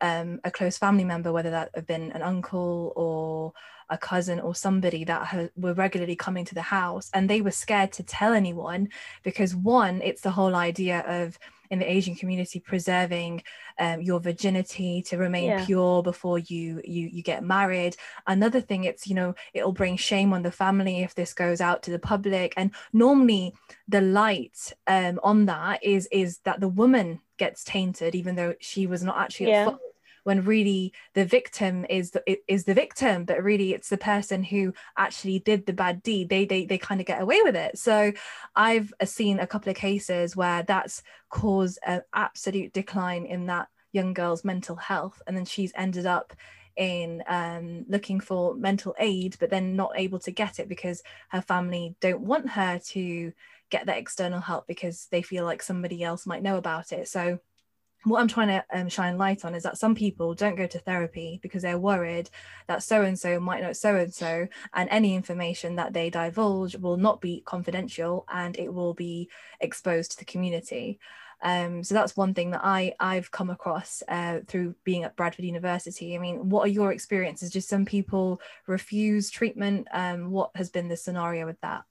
[0.00, 3.52] um, a close family member, whether that have been an uncle or
[3.90, 7.50] a cousin or somebody that ha- were regularly coming to the house, and they were
[7.50, 8.88] scared to tell anyone
[9.22, 11.38] because one, it's the whole idea of
[11.70, 13.42] in the Asian community preserving
[13.78, 15.64] um, your virginity to remain Yeah.
[15.66, 17.96] pure before you you you get married.
[18.26, 21.82] Another thing, it's you know it'll bring shame on the family if this goes out
[21.84, 23.54] to the public, and normally
[23.86, 28.86] the light um, on that is is that the woman gets tainted even though she
[28.86, 29.60] was not actually Yeah.
[29.60, 29.80] at fault
[30.28, 34.74] when really the victim is the, is the victim but really it's the person who
[34.98, 36.28] actually did the bad deed.
[36.28, 37.78] They they, they kind of get away with it.
[37.78, 38.12] So
[38.54, 44.12] i've seen a couple of cases where that's caused an absolute decline in that young
[44.12, 46.34] girl's mental health and then she's ended up
[46.76, 51.40] in um, looking for mental aid but then not able to get it because her
[51.40, 53.32] family don't want her to
[53.70, 57.08] get that external help because they feel like somebody else might know about it.
[57.08, 57.38] So
[58.04, 60.78] what I'm trying to um, shine light on is that some people don't go to
[60.78, 62.30] therapy because they're worried
[62.66, 66.76] that so and so might know so and so, and any information that they divulge
[66.76, 69.28] will not be confidential and it will be
[69.60, 70.98] exposed to the community.
[71.40, 75.44] Um, so that's one thing that I I've come across uh, through being at Bradford
[75.44, 76.16] University.
[76.16, 77.50] I mean, what are your experiences?
[77.50, 79.86] Just some people refuse treatment.
[79.92, 81.84] Um, what has been the scenario with that?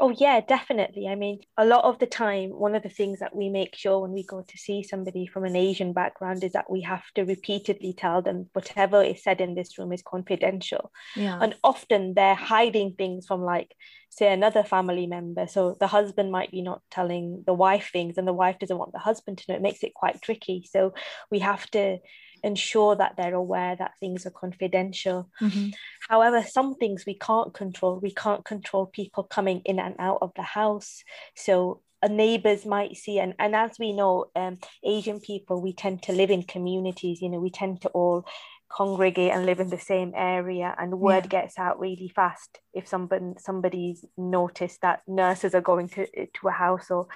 [0.00, 1.06] Oh, yeah, definitely.
[1.06, 4.00] I mean, a lot of the time, one of the things that we make sure
[4.00, 7.22] when we go to see somebody from an Asian background is that we have to
[7.22, 10.90] repeatedly tell them whatever is said in this room is confidential.
[11.16, 11.38] Yeah.
[11.40, 13.74] And often they're hiding things from, like,
[14.10, 15.46] say, another family member.
[15.46, 18.92] So the husband might be not telling the wife things, and the wife doesn't want
[18.92, 19.56] the husband to know.
[19.56, 20.68] It makes it quite tricky.
[20.70, 20.94] So
[21.30, 21.98] we have to
[22.44, 25.28] ensure that they're aware that things are confidential.
[25.40, 25.70] Mm-hmm.
[26.08, 27.98] However, some things we can't control.
[28.00, 31.02] We can't control people coming in and out of the house.
[31.34, 36.12] So neighbors might see and, and as we know um, asian people we tend to
[36.12, 38.26] live in communities you know we tend to all
[38.68, 41.40] congregate and live in the same area and word yeah.
[41.40, 46.50] gets out really fast if somebody somebody's noticed that nurses are going to to a
[46.50, 47.06] house or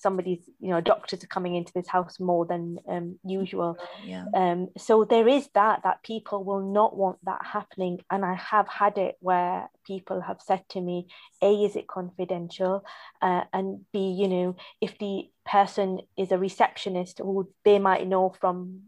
[0.00, 4.24] somebody's you know doctors are coming into this house more than um, usual yeah.
[4.34, 8.66] um, so there is that that people will not want that happening and i have
[8.66, 11.06] had it where people have said to me
[11.42, 12.84] a is it confidential
[13.20, 18.34] uh, and b you know if the person is a receptionist who they might know
[18.40, 18.80] from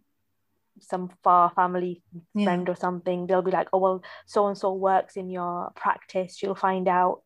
[0.81, 2.03] some far family
[2.35, 2.45] yeah.
[2.45, 6.43] friend or something they'll be like oh well so and so works in your practice
[6.43, 7.21] you'll find out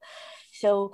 [0.52, 0.92] so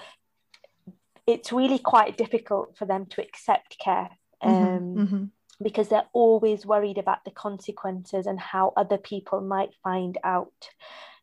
[1.26, 4.11] it's really quite difficult for them to accept care
[4.42, 5.24] mm-hmm, um, mm-hmm, mm-hmm.
[5.62, 10.70] because they're always worried about the consequences and how other people might find out.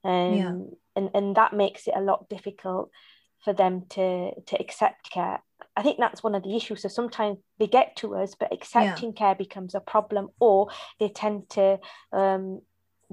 [0.03, 0.53] Um, yeah.
[0.95, 2.89] and, and that makes it a lot difficult
[3.43, 5.41] for them to, to accept care.
[5.75, 6.81] I think that's one of the issues.
[6.81, 9.17] So sometimes they get to us, but accepting yeah.
[9.17, 11.79] care becomes a problem, or they tend to
[12.11, 12.61] um,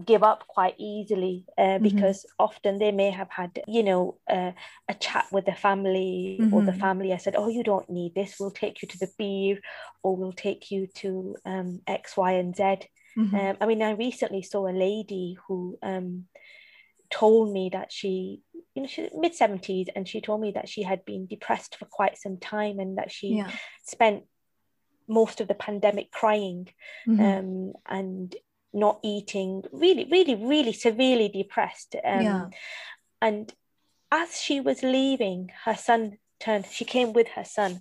[0.04, 1.84] give up quite easily uh, mm-hmm.
[1.84, 4.52] because often they may have had you know uh,
[4.88, 6.52] a chat with the family mm-hmm.
[6.52, 6.80] or the mm-hmm.
[6.80, 9.60] family I said oh you don't need this we'll take you to the pir
[10.02, 13.34] or we'll take you to um, X Y and Z mm-hmm.
[13.34, 16.24] um, I mean I recently saw a lady who um,
[17.10, 18.42] told me that she
[18.74, 21.86] you know she's mid 70s and she told me that she had been depressed for
[21.86, 23.50] quite some time and that she yeah.
[23.82, 24.24] spent
[25.08, 26.68] most of the pandemic crying
[27.08, 27.22] mm-hmm.
[27.22, 28.36] um, and
[28.76, 31.96] not eating, really, really, really severely depressed.
[32.04, 32.46] Um, yeah.
[33.20, 33.52] And
[34.12, 37.80] as she was leaving, her son turned, she came with her son.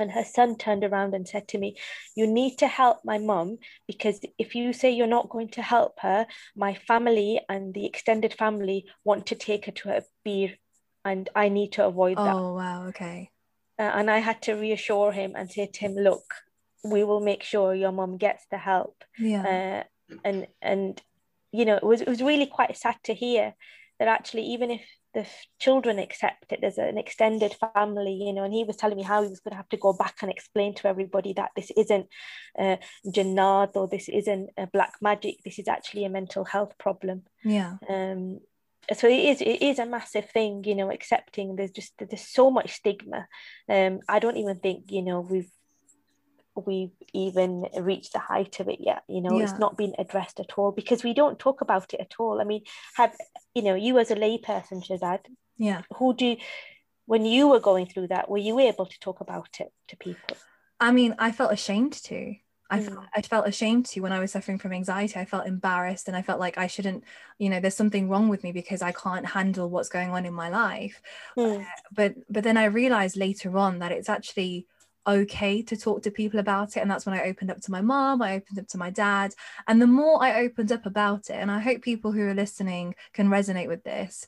[0.00, 1.76] And her son turned around and said to me,
[2.16, 6.00] You need to help my mum because if you say you're not going to help
[6.00, 10.56] her, my family and the extended family want to take her to a pir
[11.04, 12.34] and I need to avoid that.
[12.34, 12.86] Oh, wow.
[12.88, 13.30] Okay.
[13.78, 16.24] Uh, and I had to reassure him and say to him, Look,
[16.84, 19.04] we will make sure your mum gets the help.
[19.18, 19.82] Yeah.
[19.82, 19.84] Uh,
[20.24, 21.02] and and
[21.52, 23.54] you know it was it was really quite sad to hear
[23.98, 24.82] that actually even if
[25.14, 25.26] the
[25.60, 29.22] children accept it there's an extended family you know and he was telling me how
[29.22, 32.06] he was going to have to go back and explain to everybody that this isn't
[32.58, 37.22] uh, jinnat or this isn't a black magic this is actually a mental health problem.
[37.44, 37.74] Yeah.
[37.88, 38.40] Um
[38.92, 42.50] so it is it is a massive thing you know accepting there's just there's so
[42.50, 43.26] much stigma.
[43.68, 45.53] Um i don't even think you know we've
[46.66, 49.44] we've even reached the height of it yet you know yeah.
[49.44, 52.44] it's not been addressed at all because we don't talk about it at all i
[52.44, 52.62] mean
[52.94, 53.14] have
[53.54, 55.20] you know you as a layperson shazad
[55.56, 56.36] yeah who do
[57.06, 60.36] when you were going through that were you able to talk about it to people
[60.80, 62.34] i mean i felt ashamed to
[62.70, 62.88] I, Mm.
[62.88, 65.20] felt, I felt ashamed to when I was suffering from anxiety.
[65.20, 67.04] I felt embarrassed and I felt like I shouldn't,
[67.38, 70.32] you know, there's something wrong with me because I can't handle what's going on in
[70.32, 71.02] my life.
[71.36, 71.60] Mm.
[71.60, 74.66] Uh, but but then I realized later on that it's actually
[75.06, 77.80] okay to talk to people about it and that's when i opened up to my
[77.80, 79.34] mom i opened up to my dad
[79.68, 82.94] and the more i opened up about it and i hope people who are listening
[83.12, 84.26] can resonate with this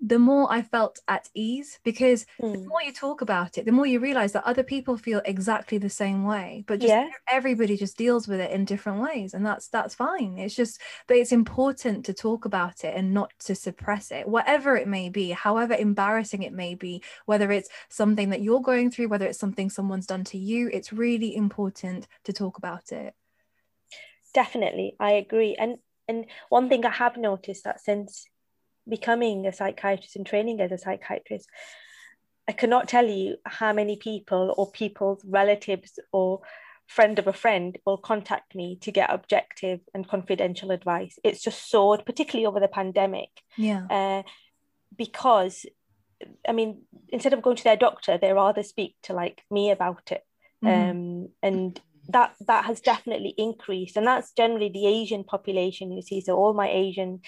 [0.00, 2.52] the more I felt at ease because mm.
[2.52, 2.68] the hmm.
[2.68, 5.90] more you talk about it, the more you realize that other people feel exactly the
[5.90, 6.64] same way.
[6.66, 7.08] But just yeah.
[7.30, 9.34] everybody just deals with it in different ways.
[9.34, 10.38] And that's that's fine.
[10.38, 14.74] It's just but it's important to talk about it and not to suppress it, whatever
[14.76, 19.08] it may be, however embarrassing it may be, whether it's something that you're going through,
[19.08, 23.14] whether it's something someone's done to you, it's really important to talk about it.
[24.32, 28.26] definitely i agree and and one thing i have noticed that since
[28.88, 31.48] becoming a psychiatrist and training as a psychiatrist
[32.48, 36.40] i cannot tell you how many people or people's relatives or
[36.90, 41.20] friend of a friend will contact me to get objective and confidential advice.
[41.22, 43.28] It's just soared particularly over the pandemic.
[43.56, 43.86] Yeah.
[43.88, 44.22] Uh,
[44.96, 45.66] because
[46.46, 50.10] i mean instead of going to their doctor they rather speak to like me about
[50.10, 50.22] it.
[50.62, 50.90] Mm-hmm.
[50.90, 53.96] um, and that that has definitely increased.
[53.96, 57.20] And that's generally the asian population you see so all my asian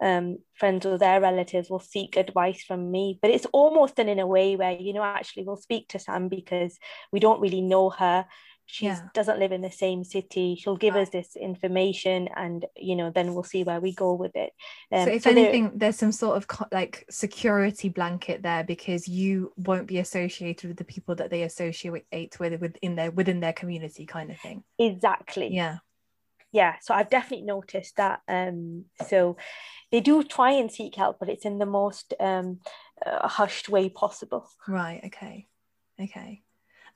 [0.00, 3.18] um, friends or their relatives will seek advice from me.
[3.20, 6.28] But it's almost done in a way where you know actually we'll speak to sam
[6.28, 6.78] because
[7.12, 8.26] we don't really know her.
[8.70, 9.00] She yeah.
[9.14, 10.54] doesn't live in the same city.
[10.54, 11.00] She'll give right.
[11.00, 14.52] us this information and you know then we'll see where we go with it.
[14.92, 19.08] Um, so if so anything there's some sort of co- like security blanket there because
[19.08, 22.04] you won't be associated with the people that they associate
[22.38, 24.62] with within their within their community kind of thing.
[24.78, 25.48] Exactly.
[25.54, 25.78] Yeah
[26.52, 29.36] yeah so i've definitely noticed that um so
[29.90, 32.58] they do try and seek help but it's in the most um
[33.04, 35.46] uh, hushed way possible right okay
[36.00, 36.42] okay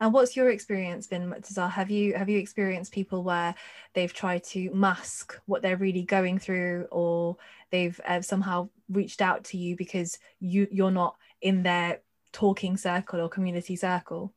[0.03, 1.71] and what's your experience been, Murtaza?
[1.71, 3.55] Have you have you experienced people where
[3.95, 7.37] they've tried to mask what they're really going through, or
[7.71, 12.01] they've uh, somehow reached out to you because you you're not in their
[12.33, 14.33] talking circle or community circle?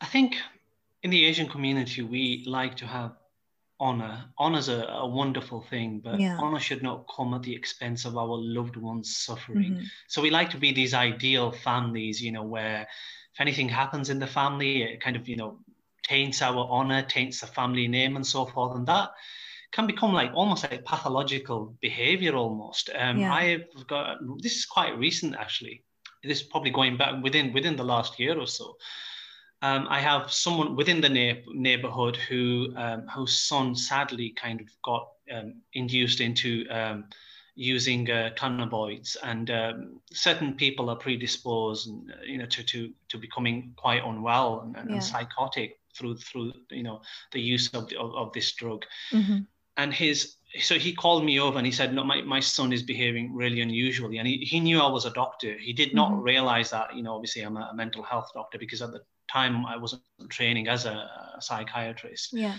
[0.00, 0.36] I think
[1.02, 3.16] in the Asian community we like to have
[3.80, 4.26] honor.
[4.36, 6.36] Honor is a, a wonderful thing, but yeah.
[6.38, 9.72] honor should not come at the expense of our loved ones suffering.
[9.72, 9.84] Mm-hmm.
[10.06, 12.86] So we like to be these ideal families, you know, where
[13.34, 15.58] if anything happens in the family, it kind of, you know,
[16.02, 18.76] taints our honor, taints the family name and so forth.
[18.76, 19.10] And that
[19.72, 22.90] can become like almost like pathological behavior almost.
[22.94, 23.32] Um, yeah.
[23.32, 25.84] I've got, this is quite recent actually.
[26.22, 28.76] This is probably going back within within the last year or so.
[29.62, 34.68] Um, I have someone within the na- neighborhood who um, whose son sadly kind of
[34.82, 37.04] got um, induced into um,
[37.54, 41.90] using uh, cannabinoids, and um, certain people are predisposed,
[42.24, 44.94] you know, to to to becoming quite unwell and, and, yeah.
[44.94, 48.84] and psychotic through through you know the use of the, of, of, this drug.
[49.12, 49.40] Mm-hmm.
[49.76, 52.82] And his so he called me over and he said, "No, my, my son is
[52.82, 55.56] behaving really unusually." And he, he knew I was a doctor.
[55.58, 56.22] He did not mm-hmm.
[56.22, 59.66] realize that, you know, obviously I'm a, a, mental health doctor because at the time
[59.66, 61.08] I wasn't training as a,
[61.40, 62.34] psychiatrist.
[62.34, 62.56] Yeah.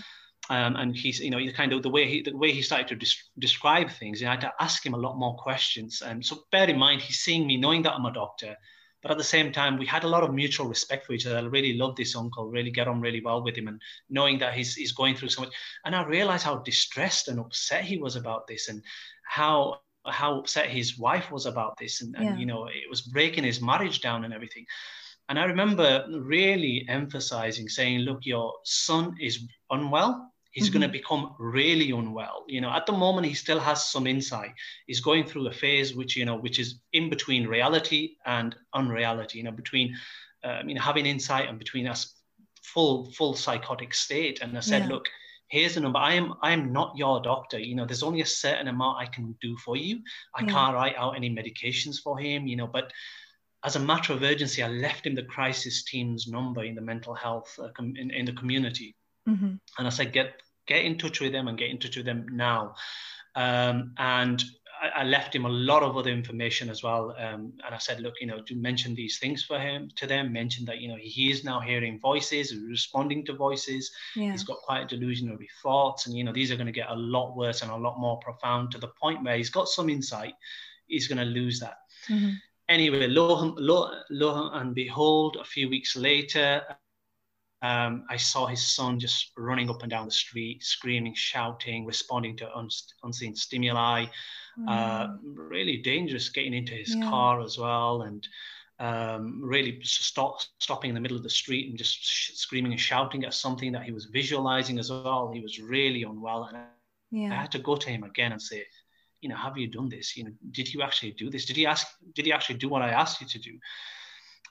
[0.50, 2.88] Um, and he's, you know, he kind of the way he the way he started
[2.88, 6.02] to des- describe things, you know, I had to ask him a lot more questions.
[6.02, 8.56] And so bear in mind, he's seeing me, knowing that I'm a doctor,
[9.02, 11.38] but at the same time, we had a lot of mutual respect for each other.
[11.38, 14.54] I really love this uncle, really get on really well with him, and knowing that
[14.54, 15.52] he's he's going through so much.
[15.84, 18.82] And I realized how distressed and upset he was about this, and
[19.24, 22.36] how how upset his wife was about this, and, and yeah.
[22.36, 24.66] you know, it was breaking his marriage down and everything.
[25.28, 30.32] And I remember really emphasizing, saying, look, your son is unwell.
[30.52, 30.72] He's mm-hmm.
[30.80, 32.44] going to become really unwell.
[32.46, 34.52] You know at the moment he still has some insight.
[34.86, 39.38] He's going through a phase which you know which is in between reality and unreality
[39.38, 39.96] you know between
[40.44, 42.14] uh, I mean having insight and between us
[42.62, 44.40] full full psychotic state.
[44.42, 44.88] And i said yeah.
[44.88, 45.08] look
[45.48, 45.98] here's the number.
[45.98, 47.58] I am i am not your doctor.
[47.58, 50.00] You know there's only a certain amount i can do for you.
[50.34, 50.52] I yeah.
[50.52, 52.92] can't write out any medications for him you know but
[53.64, 57.14] as a matter of urgency i left him the crisis team's number in the mental
[57.14, 58.96] health uh, com- in, in the community
[59.28, 59.54] Mm-hmm.
[59.78, 60.34] And I said, get
[60.66, 62.74] get in touch with them and get in touch with them now.
[63.34, 64.42] Um, and
[64.80, 67.16] I, I, left him a lot of other information as well.
[67.18, 70.32] Um, and I said, look, you know, do mention these things for him to them,
[70.32, 73.90] mention that, you know, he is now hearing voices, responding to voices.
[74.14, 74.32] Yeah.
[74.32, 76.06] He's got quite delusionary thoughts.
[76.06, 78.18] And, you know, these are going to get a lot worse and a lot more
[78.18, 80.34] profound to the point where he's got some insight.
[80.86, 81.78] He's going to lose that.
[82.08, 82.32] Mm-hmm.
[82.68, 86.62] Anyway, lo, lo, lo and behold, a few weeks later,
[87.62, 92.36] um, I saw his son just running up and down the street, screaming, shouting, responding
[92.38, 92.68] to un-
[93.04, 94.06] unseen stimuli.
[94.58, 94.68] Mm.
[94.68, 97.08] Uh, really dangerous getting into his yeah.
[97.08, 98.26] car as well, and
[98.80, 102.80] um, really stop, stopping in the middle of the street and just sh- screaming and
[102.80, 105.30] shouting at something that he was visualizing as well.
[105.32, 106.58] He was really unwell, and
[107.12, 107.32] yeah.
[107.32, 108.64] I had to go to him again and say,
[109.22, 110.16] you know, have you done this?
[110.16, 111.46] You know, did you actually do this?
[111.46, 111.86] Did he ask?
[112.14, 113.58] Did he actually do what I asked you to do?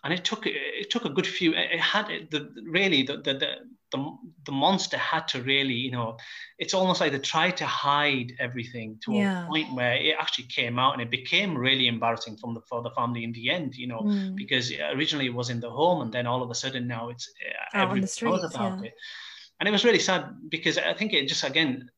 [0.03, 1.53] and it took it took a good few.
[1.53, 3.34] It had the really the the
[3.91, 6.17] the, the monster had to really you know,
[6.57, 9.43] it's almost like they tried to hide everything to yeah.
[9.43, 12.82] a point where it actually came out and it became really embarrassing from the for
[12.82, 13.76] the family in the end.
[13.76, 14.36] You know, mm.
[14.36, 17.32] because originally it was in the home and then all of a sudden now it's
[17.76, 18.88] uh, out on the streets, about yeah.
[18.88, 18.93] it,
[19.59, 21.91] and it was really sad because I think it just again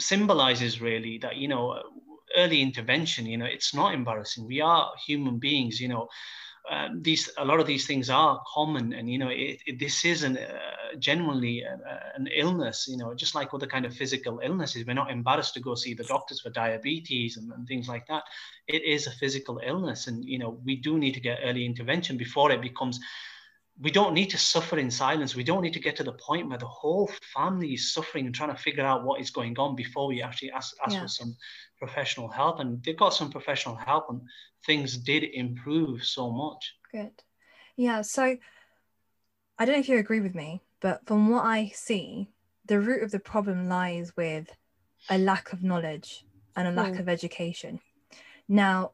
[0.00, 1.80] symbolizes really that you know
[2.36, 6.08] early intervention you know it's not embarrassing we are human beings you know
[6.70, 10.04] uh, these a lot of these things are common, and you know, it, it, this
[10.04, 11.76] isn't uh, genuinely uh,
[12.14, 12.86] an illness.
[12.88, 15.94] You know, just like other kind of physical illnesses, we're not embarrassed to go see
[15.94, 18.24] the doctors for diabetes and, and things like that.
[18.68, 22.16] It is a physical illness, and you know, we do need to get early intervention
[22.16, 23.00] before it becomes
[23.80, 25.34] we don't need to suffer in silence.
[25.34, 28.34] We don't need to get to the point where the whole family is suffering and
[28.34, 31.02] trying to figure out what is going on before we actually ask, ask yeah.
[31.02, 31.34] for some
[31.78, 32.60] professional help.
[32.60, 34.20] And they got some professional help, and
[34.66, 36.74] things did improve so much.
[36.92, 37.22] Good.
[37.76, 38.02] Yeah.
[38.02, 38.36] So
[39.58, 42.28] I don't know if you agree with me, but from what I see,
[42.66, 44.54] the root of the problem lies with
[45.08, 47.00] a lack of knowledge and a lack mm.
[47.00, 47.80] of education.
[48.46, 48.92] Now,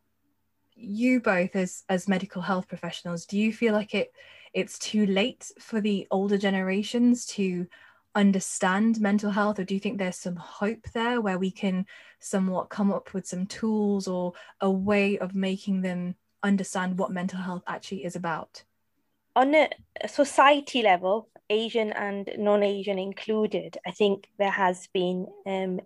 [0.75, 4.13] you both as as medical health professionals, do you feel like it
[4.57, 7.67] it's too late for the older generations to
[8.15, 11.85] understand mental health or do you think there's some hope there where we can
[12.19, 14.33] somewhat come up with some tools or
[14.63, 18.65] a way of making them understand what mental health actually is about?
[19.37, 19.69] On a
[20.09, 25.79] society level asian and non-asian included i think there has been um,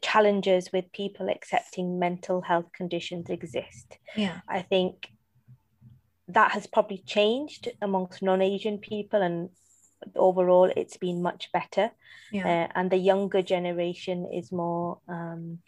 [0.00, 3.98] challenges with people accepting mental health conditions exist.
[4.16, 4.40] Yeah.
[4.48, 5.08] I think
[6.28, 9.50] that has probably changed amongst non-Asian people and
[10.16, 11.90] overall it's been much better
[12.32, 12.46] yeah.
[12.46, 15.58] uh, and the younger generation is more um,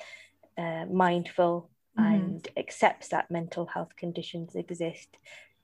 [0.58, 2.14] uh, mindful mm-hmm.
[2.14, 5.16] and accepts that mental health conditions exist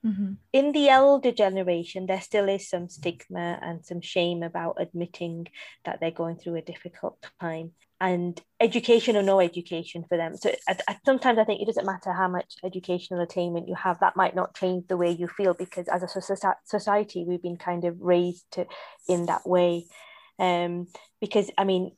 [0.05, 0.33] mm-hmm.
[0.53, 5.47] in the elder generation there still is some stigma and some shame about admitting
[5.85, 7.73] that they're going through a difficult time
[8.03, 10.37] and education or no education for them.
[10.37, 14.01] So I, I, sometimes I think it doesn't matter how much educational attainment you have,
[14.01, 16.09] that might not change the way you feel because as a
[16.65, 18.67] society, we've been kind of raised to
[19.09, 19.87] in that way.
[20.41, 20.89] Um,
[21.21, 21.93] because I mean,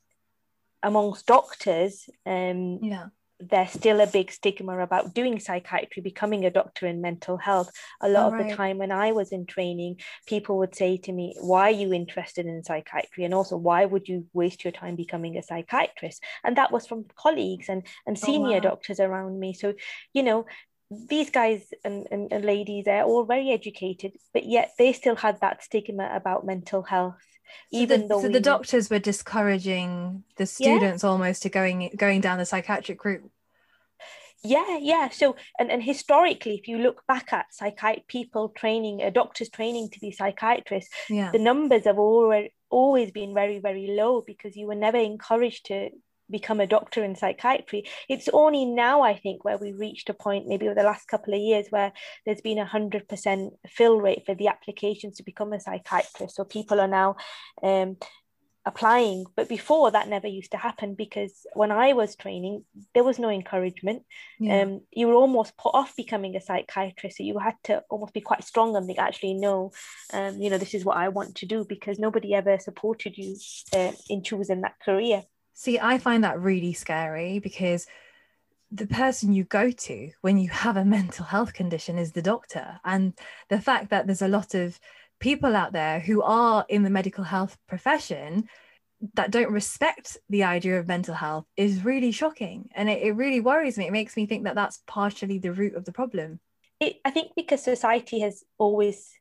[0.82, 3.06] amongst doctors, um, yeah
[3.40, 7.70] there's still a big stigma about doing psychiatry, becoming a doctor in mental health.
[8.00, 11.34] A lot of the time when I was in training, people would say to me,
[11.40, 13.24] Why are you interested in psychiatry?
[13.24, 16.22] And also, why would you waste your time becoming a psychiatrist?
[16.44, 18.60] And that was from colleagues and, and oh, senior oh, wow.
[18.60, 19.52] doctors around me.
[19.52, 19.74] So,
[20.12, 20.46] you know,
[20.90, 25.40] these guys and, and, and ladies, they're all very educated, but yet they still had
[25.40, 27.16] that stigma about mental health
[27.70, 31.10] even so the, though so the doctors were discouraging the students yeah.
[31.10, 33.30] almost to going going down the psychiatric route
[34.42, 39.10] yeah yeah so and, and historically if you look back at psychiatric people training a
[39.10, 41.30] doctor's training to be psychiatrists yeah.
[41.32, 45.90] the numbers have already always been very very low because you were never encouraged to
[46.30, 47.84] become a doctor in psychiatry.
[48.08, 51.34] It's only now, I think, where we reached a point, maybe over the last couple
[51.34, 51.92] of years, where
[52.24, 56.36] there's been a hundred percent fill rate for the applications to become a psychiatrist.
[56.36, 57.16] So people are now
[57.62, 57.96] um,
[58.66, 59.26] applying.
[59.36, 62.64] But before that never used to happen because when I was training,
[62.94, 64.02] there was no encouragement.
[64.40, 64.62] Yeah.
[64.62, 67.18] Um, you were almost put off becoming a psychiatrist.
[67.18, 69.72] So you had to almost be quite strong and think, actually, no,
[70.12, 73.36] um, you know, this is what I want to do because nobody ever supported you
[73.74, 75.24] uh, in choosing that career.
[75.54, 77.86] See, I find that really scary because
[78.70, 82.80] the person you go to when you have a mental health condition is the doctor.
[82.84, 83.14] And
[83.48, 84.78] the fact that there's a lot of
[85.20, 88.48] people out there who are in the medical health profession
[89.14, 92.68] that don't respect the idea of mental health is really shocking.
[92.74, 93.86] And it, it really worries me.
[93.86, 96.40] It makes me think that that's partially the root of the problem.
[96.80, 99.12] It, I think because society has always,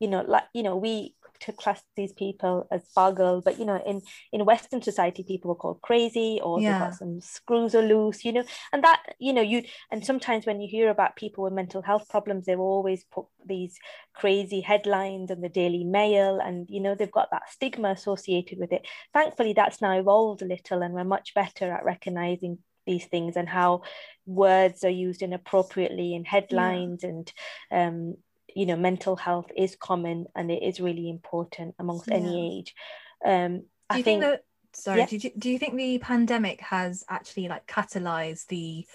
[0.00, 3.80] you know, like, you know, we to class these people as pagal, but you know,
[3.86, 6.72] in in Western society, people are called crazy or yeah.
[6.72, 10.46] they've got some screws are loose, you know, and that you know you and sometimes
[10.46, 13.78] when you hear about people with mental health problems, they will always put these
[14.14, 18.72] crazy headlines in the Daily Mail, and you know they've got that stigma associated with
[18.72, 18.86] it.
[19.12, 22.58] Thankfully, that's now evolved a little, and we're much better at recognizing
[22.88, 23.82] these things and how
[24.26, 27.10] words are used inappropriately in headlines yeah.
[27.10, 27.32] and
[27.70, 28.16] um,
[28.54, 32.14] you know mental health is common and it is really important amongst yeah.
[32.14, 32.74] any age
[33.24, 35.06] um i think, think, that sorry yeah.
[35.06, 38.86] do, you, do you think the pandemic has actually like catalyzed the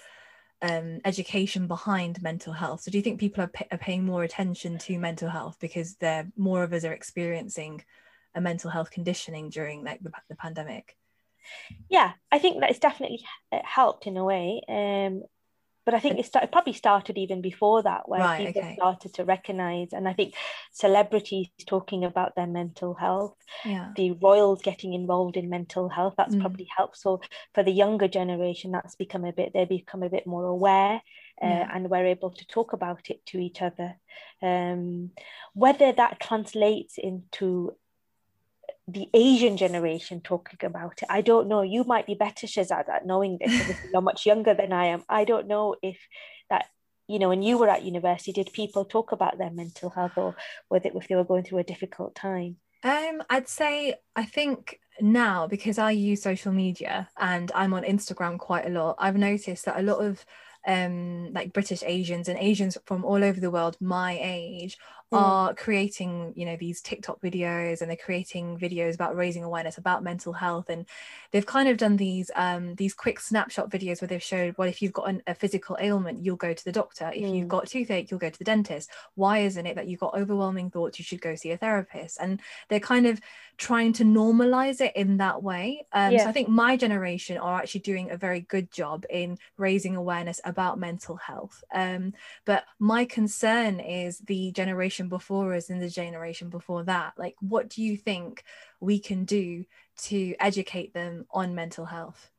[0.62, 4.22] um, education behind mental health so do you think people are, pay- are paying more
[4.22, 7.84] attention to mental health because they're more of us are experiencing
[8.34, 10.96] a mental health conditioning during like the, the pandemic
[11.90, 13.22] yeah i think that it's definitely
[13.62, 15.22] helped in a way um
[15.84, 18.74] but I think it, started, probably started even before that, where right, people okay.
[18.74, 19.92] started to recognize.
[19.92, 20.34] And I think
[20.72, 23.92] celebrities talking about their mental health, yeah.
[23.96, 26.40] the royals getting involved in mental health, that's mm.
[26.40, 26.98] probably helped.
[26.98, 27.20] So
[27.52, 31.02] for the younger generation, that's become a bit, they become a bit more aware.
[31.42, 31.68] Uh, yeah.
[31.74, 33.96] and we're able to talk about it to each other.
[34.40, 35.10] Um,
[35.52, 37.72] whether that translates into
[38.86, 41.08] the Asian generation talking about it.
[41.08, 41.62] I don't know.
[41.62, 43.76] You might be better, Shazad, at knowing this.
[43.92, 45.04] you're much younger than I am.
[45.08, 45.98] I don't know if
[46.50, 46.66] that
[47.06, 50.36] you know, when you were at university, did people talk about their mental health or
[50.68, 52.56] whether if they were going through a difficult time?
[52.82, 58.38] Um, I'd say I think now because I use social media and I'm on Instagram
[58.38, 60.24] quite a lot, I've noticed that a lot of
[60.66, 64.78] um like British Asians and Asians from all over the world my age.
[65.14, 70.02] Are creating you know these TikTok videos and they're creating videos about raising awareness about
[70.02, 70.86] mental health and
[71.30, 74.82] they've kind of done these um these quick snapshot videos where they've showed well if
[74.82, 77.10] you've got an, a physical ailment you'll go to the doctor.
[77.14, 77.36] If mm.
[77.36, 78.90] you've got toothache you'll go to the dentist.
[79.14, 82.18] Why isn't it that you've got overwhelming thoughts you should go see a therapist?
[82.20, 83.20] And they're kind of
[83.56, 85.86] trying to normalize it in that way.
[85.92, 86.24] Um, yeah.
[86.24, 90.40] so I think my generation are actually doing a very good job in raising awareness
[90.44, 91.62] about mental health.
[91.72, 97.34] Um, but my concern is the generation before us and the generation before that like
[97.40, 98.44] what do you think
[98.80, 99.64] we can do
[99.96, 102.30] to educate them on mental health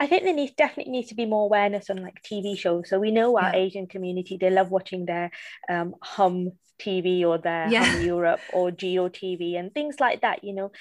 [0.00, 2.90] I think there needs definitely needs to be more awareness on like TV shows.
[2.90, 3.62] So we know our yeah.
[3.62, 5.30] Asian community, they love watching their
[5.68, 7.84] um, hum TV or their yeah.
[7.84, 10.42] hum Europe or Geo TV and things like that.
[10.42, 10.72] You know,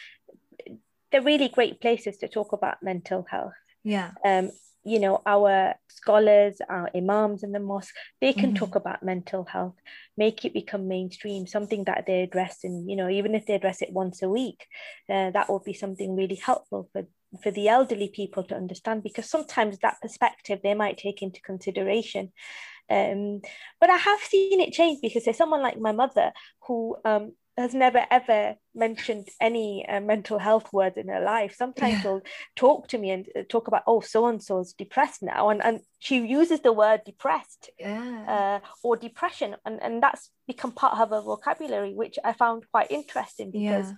[1.12, 3.54] they're really great places to talk about mental health.
[3.84, 4.12] Yeah.
[4.26, 4.52] Um,
[4.84, 8.56] you know our scholars our imams in the mosque they can mm-hmm.
[8.56, 9.76] talk about mental health
[10.18, 13.82] make it become mainstream something that they address and you know even if they address
[13.82, 14.68] it once a week
[15.10, 17.06] uh, that would be something really helpful for
[17.42, 22.32] for the elderly people to understand because sometimes that perspective they might take into consideration
[22.90, 23.42] um,
[23.80, 26.32] but I have seen it change because there's someone like my mother
[26.68, 31.56] who um, has never ever mentioned any uh, mental health words in her life.
[31.56, 32.02] Sometimes yeah.
[32.02, 32.22] she'll
[32.56, 35.82] talk to me and uh, talk about, oh, so and so's depressed now, and and
[36.00, 38.62] she uses the word depressed yeah.
[38.64, 42.92] uh, or depression, and and that's become part of her vocabulary, which I found quite
[42.92, 43.88] interesting because.
[43.88, 43.96] Yeah.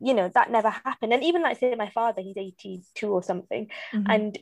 [0.00, 3.22] You know that never happened, and even like say my father, he's eighty two or
[3.22, 4.10] something, mm-hmm.
[4.10, 4.36] and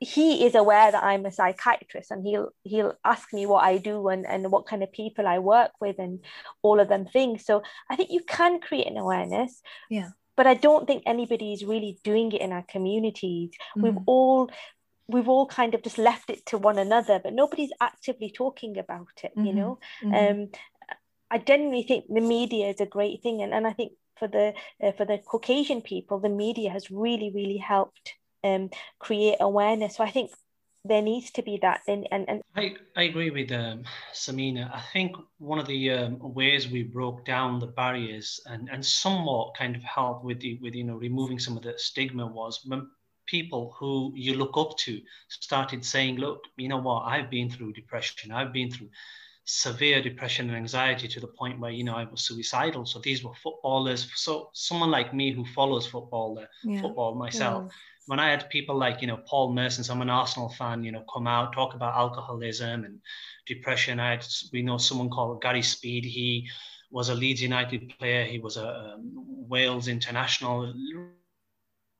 [0.00, 4.08] he is aware that I'm a psychiatrist and he'll he'll ask me what I do
[4.08, 6.20] and, and what kind of people I work with and
[6.62, 7.44] all of them things.
[7.44, 9.60] So I think you can create an awareness.
[9.90, 10.10] Yeah.
[10.38, 13.50] But I don't think anybody is really doing it in our communities.
[13.76, 13.82] Mm.
[13.82, 14.50] We've all
[15.06, 19.08] we've all kind of just left it to one another, but nobody's actively talking about
[19.22, 19.44] it, mm-hmm.
[19.44, 19.78] you know.
[20.02, 20.40] Mm-hmm.
[20.40, 20.48] Um
[21.30, 24.54] I genuinely think the media is a great thing and, and I think for the
[24.82, 28.14] uh, for the Caucasian people, the media has really, really helped
[28.44, 29.96] um, create awareness.
[29.96, 30.30] So I think
[30.84, 31.82] there needs to be that.
[31.88, 33.84] And, and, and I, I agree with um,
[34.14, 34.74] Samina.
[34.74, 39.54] I think one of the um, ways we broke down the barriers and, and somewhat
[39.56, 42.88] kind of helped with the, with you know removing some of the stigma was when
[43.26, 47.74] people who you look up to started saying, look, you know what, I've been through
[47.74, 48.88] depression, I've been through
[49.44, 52.86] severe depression and anxiety to the point where you know I was suicidal.
[52.86, 54.08] So these were footballers.
[54.14, 56.80] So someone like me who follows football, uh, yeah.
[56.80, 57.64] football myself.
[57.66, 57.74] Yeah
[58.10, 61.04] when I had people like, you know, Paul Merson, I'm an Arsenal fan, you know,
[61.14, 62.98] come out, talk about alcoholism and
[63.46, 64.00] depression.
[64.00, 66.04] I had, we know someone called Gary Speed.
[66.04, 66.48] He
[66.90, 68.24] was a Leeds United player.
[68.24, 69.12] He was a um,
[69.48, 70.74] Wales international,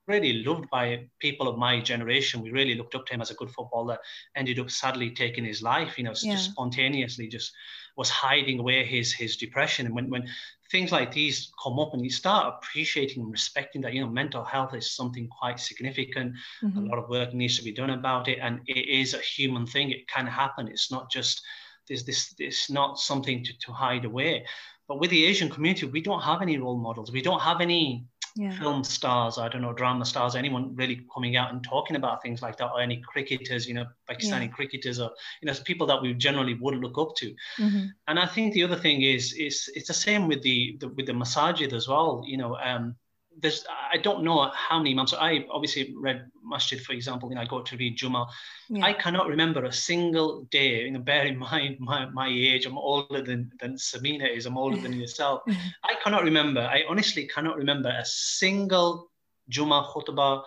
[0.08, 2.42] really loved by people of my generation.
[2.42, 3.96] We really looked up to him as a good footballer.
[4.34, 6.32] Ended up sadly taking his life, you know, yeah.
[6.32, 7.52] just spontaneously just
[7.96, 9.86] was hiding away his his depression.
[9.86, 10.26] And when when
[10.70, 14.44] things like these come up and you start appreciating and respecting that you know mental
[14.44, 16.34] health is something quite significant.
[16.62, 16.78] Mm-hmm.
[16.78, 19.66] a lot of work needs to be done about it and it is a human
[19.66, 19.90] thing.
[19.90, 20.68] It can happen.
[20.68, 21.42] It's not just
[21.88, 24.46] this this it's not something to, to hide away.
[24.86, 27.12] But with the asian community we don't have any role models.
[27.12, 28.06] We don't have any
[28.36, 28.58] yeah.
[28.58, 32.42] film stars, I don't know, drama stars, anyone really coming out and talking about things
[32.42, 34.48] like that, or any cricketers, you know, Pakistani yeah.
[34.48, 35.10] cricketers, or
[35.42, 37.34] you know, people that we generally would look up to.
[37.58, 37.86] Mm-hmm.
[38.08, 41.06] And I think the other thing is, is it's the same with the, the with
[41.06, 42.22] the masajid as well.
[42.26, 42.96] You know, um,
[43.38, 45.14] there's I don't know how many imams.
[45.14, 48.26] I obviously read masjid, for example, you know, I go to read Juma.
[48.68, 48.84] Yeah.
[48.84, 52.78] I cannot remember a single day, you know, bear in mind my, my age, I'm
[52.78, 55.42] older than, than Samina is, I'm older than yourself.
[55.84, 59.10] I cannot remember, I honestly cannot remember a single
[59.48, 60.42] Juma khutbah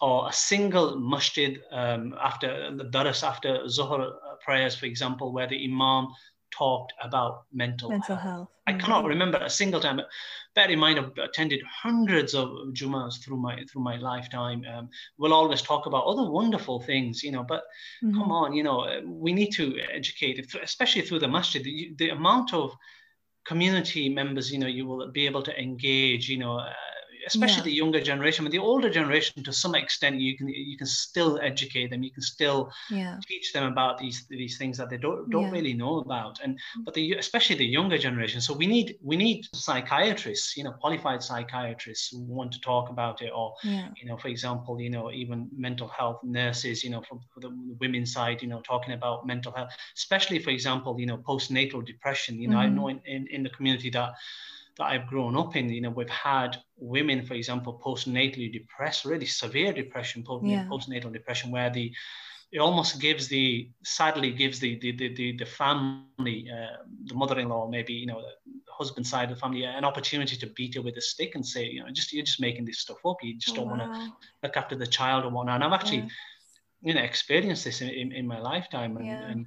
[0.00, 4.12] or a single masjid um, after the daras, after Zuhr
[4.44, 6.08] prayers, for example, where the imam
[6.56, 8.22] talked about mental, mental health.
[8.22, 8.48] health.
[8.66, 9.08] I cannot mm-hmm.
[9.08, 10.00] remember a single time.
[10.54, 14.64] Bear in mind, I've attended hundreds of Jumas through my through my lifetime.
[14.72, 14.88] Um,
[15.18, 17.42] we'll always talk about other wonderful things, you know.
[17.42, 17.64] But
[18.02, 18.16] mm-hmm.
[18.16, 21.62] come on, you know, we need to educate, especially through the masjid.
[21.64, 22.72] The, the amount of
[23.44, 26.60] community members, you know, you will be able to engage, you know.
[27.26, 27.64] Especially Yeah.
[27.64, 28.44] the younger generation.
[28.44, 32.02] But the older generation, to some extent, you can you can still educate them.
[32.02, 33.20] You can still Yeah.
[33.28, 35.50] teach them about these these things that they don't don't Yeah.
[35.50, 36.38] really know about.
[36.42, 38.40] And but the especially the younger generation.
[38.40, 43.20] So we need we need psychiatrists, you know, qualified psychiatrists who want to talk about
[43.22, 43.54] it, or
[43.96, 47.50] you know, for example, you know, even mental health nurses, you know, from for the
[47.80, 52.40] women's side, you know, talking about mental health, especially for example, you know, postnatal depression.
[52.40, 52.74] You know, I Mhm.
[52.74, 54.12] know in, in, in the community that
[54.78, 59.26] that I've grown up in, you know, we've had women, for example, postnatally depressed, really
[59.26, 60.64] severe depression, Yeah.
[60.70, 61.92] postnatal depression, where the
[62.52, 66.44] it almost gives the sadly gives the the the, the, the family, uh,
[66.78, 70.74] the mother-in-law, maybe you know, the husband side of the family, an opportunity to beat
[70.74, 73.16] her with a stick and say, you know, just you're just making this stuff up.
[73.22, 73.88] You just Oh, don't want to
[74.42, 75.56] look after the child or whatnot.
[75.56, 76.08] And I've actually, Yeah.
[76.82, 78.96] you know, experienced this in, in, in my lifetime.
[78.96, 79.22] And, Yeah.
[79.22, 79.46] and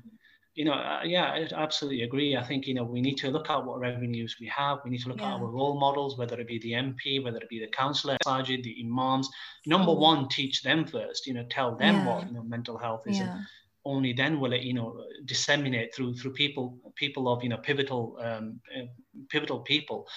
[0.55, 2.35] you know, uh, yeah, I absolutely agree.
[2.37, 4.79] I think, you know, we need to look at what revenues we have.
[4.83, 5.27] We need to look Yeah.
[5.27, 8.63] at our role models, whether it be the MP, whether it be the councillor, Sajid,
[8.63, 9.29] the imams.
[9.65, 9.99] Number Mm.
[9.99, 12.05] one, teach them first, you know, tell them Yeah.
[12.05, 13.19] what, you know, mental health is.
[13.19, 13.41] And Yeah.
[13.85, 18.17] Only then will it, you know, disseminate through through people, people of, you know, pivotal,
[18.21, 18.85] um, uh,
[19.29, 20.07] pivotal people,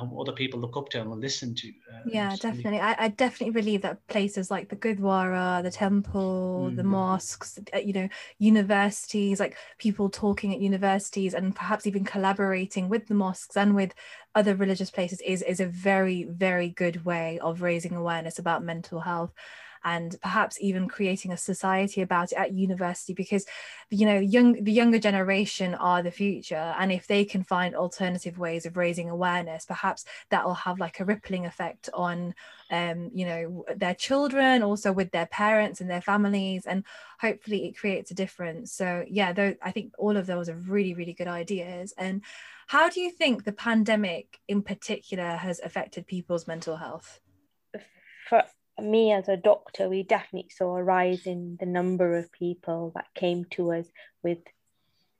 [0.00, 1.68] who other people look up to and listen to.
[1.68, 2.80] Uh, Yeah, definitely.
[2.80, 6.82] I, I definitely believe that places like the Gurdwara, the temple, the Mhm.
[6.82, 8.08] mosques, uh, you know,
[8.38, 13.94] universities, like people talking at universities and perhaps even collaborating with the mosques and with
[14.34, 18.98] other religious places is is a very, very good way of raising awareness about mental
[18.98, 19.32] health
[19.84, 23.44] and perhaps even creating a society about it at university because
[23.90, 26.74] you know young the younger generation are the future.
[26.78, 31.00] And if they can find alternative ways of raising awareness perhaps that will have like
[31.00, 32.34] a rippling effect on
[32.70, 36.84] um you know their children also with their parents and their families and
[37.20, 38.72] hopefully it creates a difference.
[38.72, 41.92] So yeah though i think all of those are really really good ideas.
[41.96, 42.22] And
[42.66, 47.20] how do you think the pandemic in particular has affected people's mental health?
[48.28, 48.44] For
[48.80, 53.06] me as a doctor, we definitely saw a rise in the number of people that
[53.14, 53.86] came to us
[54.22, 54.38] with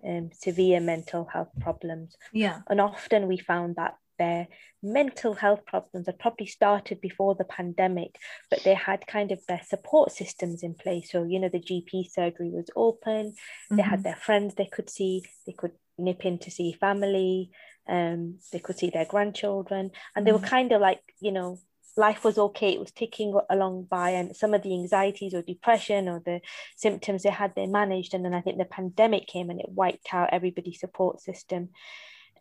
[0.07, 2.16] um, severe mental health problems.
[2.32, 4.48] yeah And often we found that their
[4.82, 8.16] mental health problems had probably started before the pandemic,
[8.50, 11.11] but they had kind of their support systems in place.
[11.11, 13.34] So, you know, the GP surgery was open,
[13.76, 14.05] they had Mhm.
[14.05, 17.50] their friends they could see, they could nip in to see family,
[17.88, 20.46] um, they could see their grandchildren, and they were Mhm.
[20.48, 21.59] kind of like, you know,
[21.97, 26.09] life was okay, it was ticking along by, and some of the anxieties or depression
[26.09, 26.40] or the
[26.76, 28.14] symptoms they had, they managed.
[28.14, 31.70] And then I think the pandemic came and it wiped out everybody's support system.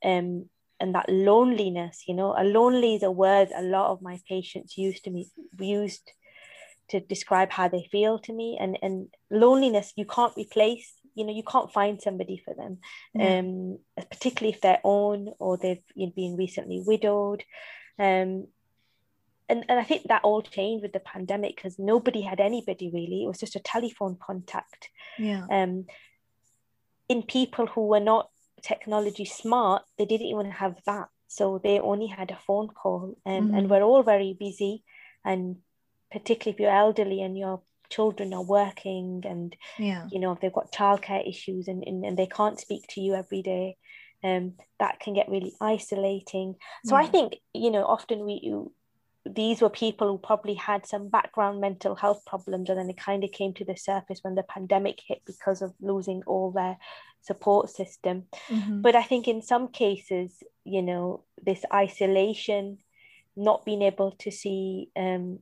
[0.04, 0.50] Um,
[0.80, 4.78] and that loneliness, you know, a lonely is a word a lot of my patients
[4.78, 5.30] used to me
[5.60, 6.12] used
[6.90, 8.58] to describe how they feel to me.
[8.60, 12.80] And and loneliness you can't replace, you know, you can't find somebody for them.
[13.14, 13.40] Yeah.
[13.40, 13.78] Um,
[14.10, 17.44] particularly if they're own or they've you know, been recently widowed.
[18.00, 18.48] Um,
[19.52, 23.20] and, and I think that all changed with the pandemic because nobody had anybody really.
[23.24, 24.82] It was just a telephone contact.
[25.30, 25.74] yeah Um,
[27.14, 28.30] in people who were not
[28.62, 31.08] technology smart, they didn't even have that.
[31.28, 33.18] So they only had a phone call.
[33.26, 33.58] Um, Mhm.
[33.58, 34.84] And we're all very busy.
[35.24, 35.44] And
[36.12, 40.60] particularly if you're elderly and your children are working and yeah you know if they've
[40.60, 43.76] got childcare issues and, and, and they can't speak to you every day
[44.24, 48.72] um that can get really isolating so i think you know often we you,
[49.26, 53.24] these were people who probably had some background mental health problems and then it kind
[53.24, 56.78] of came to the surface when the pandemic hit because of losing all their
[57.22, 58.82] support system Mhm.
[58.82, 62.80] but i think in some cases you know this isolation
[63.36, 65.40] not being able to see um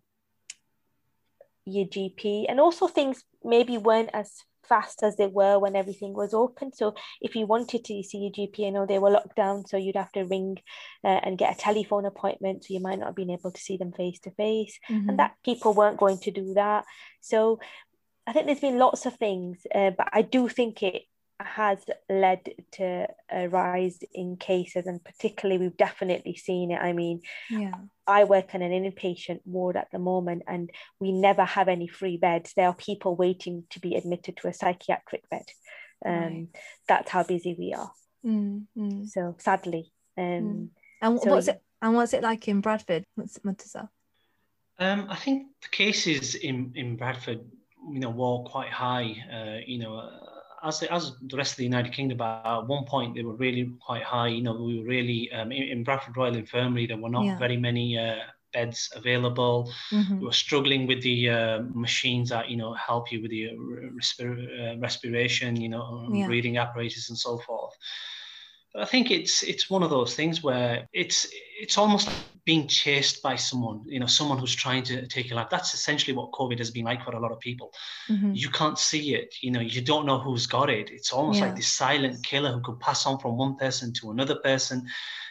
[1.65, 6.34] your GP, and also things maybe weren't as fast as they were when everything was
[6.34, 6.72] open.
[6.74, 9.78] So if you wanted to see your GP, I know they were locked down, so
[9.78, 10.57] you'd have to ring
[11.03, 12.63] uh, and get a telephone appointment.
[12.63, 15.34] So you might not have been able to see them face to face, and that
[15.43, 16.86] people weren't going to do that.
[17.22, 17.59] So
[18.28, 21.03] I think there's been lots of things, uh, but I do think it
[21.39, 21.79] has
[22.09, 22.41] led
[22.73, 26.79] to a rise in cases, and particularly we've definitely seen it.
[26.81, 27.71] I mean, yeah
[28.07, 32.17] I work in an inpatient ward at the moment, and we never have any free
[32.17, 32.53] beds.
[32.55, 35.45] There are people waiting to be admitted to a psychiatric bed.
[36.05, 36.47] Um, Right.
[36.87, 37.91] That's how busy we are.
[38.25, 39.07] Mm, mm.
[39.07, 40.69] So sadly, um, Mm.
[41.01, 41.61] And So what's you- it?
[41.81, 43.87] And what's it like in Bradford, What's Murtaza?
[44.79, 47.41] Um, I think the cases in, in Bradford,
[47.93, 49.15] you know, were quite high.
[49.31, 52.68] Uh, you know, uh, as the, as the rest of the United Kingdom, at one
[52.68, 54.10] point they were really quite high.
[54.12, 56.86] You know, we were really um, in, in Bradford Royal Infirmary.
[56.86, 57.38] There were not Yeah.
[57.38, 58.16] very many uh,
[58.53, 59.70] beds available.
[59.91, 60.20] Mhm.
[60.20, 63.49] We were struggling with the uh, machines that you know help you with the
[63.99, 66.26] respir- uh, respiration, you know, Yeah.
[66.26, 67.76] breathing apparatus and so forth.
[68.76, 71.28] I think it's it's one of those things where it's
[71.59, 72.15] it's almost like
[72.45, 75.49] being chased by someone, you know, someone who's trying to take your life.
[75.49, 77.72] That's essentially what COVID has been like for a lot of people.
[78.09, 78.32] Mm-hmm.
[78.34, 80.89] You can't see it, you know, you don't know who's got it.
[80.91, 81.45] It's almost yeah.
[81.45, 84.88] like this silent killer who could pass on from one person to another person.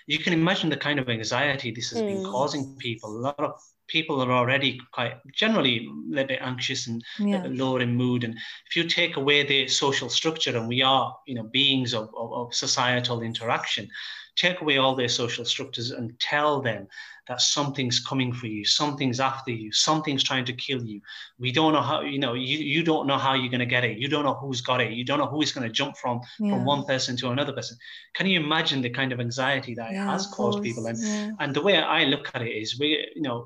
[0.07, 2.07] You can imagine the kind of anxiety this has mm.
[2.07, 3.11] been causing people.
[3.11, 7.43] A lot of people are already quite generally a little bit anxious and yeah.
[7.43, 8.24] Uh, lower in mood.
[8.24, 8.34] And
[8.66, 12.32] if you take away the social structure, and we are, you know, beings of, of,
[12.32, 13.89] of societal interaction,
[14.36, 16.86] take away all their social structures and tell them
[17.26, 21.01] that something's coming for you, something's after you, something's trying to kill you.
[21.39, 23.84] We don't know how, you know, you, you don't know how you're going to get
[23.84, 23.99] it.
[23.99, 24.93] You don't know who's got it.
[24.93, 26.51] You don't know who is going to jump from yeah.
[26.51, 27.76] from one person to another person.
[28.14, 30.86] Can you imagine the kind of anxiety that yeah, it has caused people?
[30.86, 31.30] And yeah.
[31.41, 33.45] and the way I look at it is we, you know,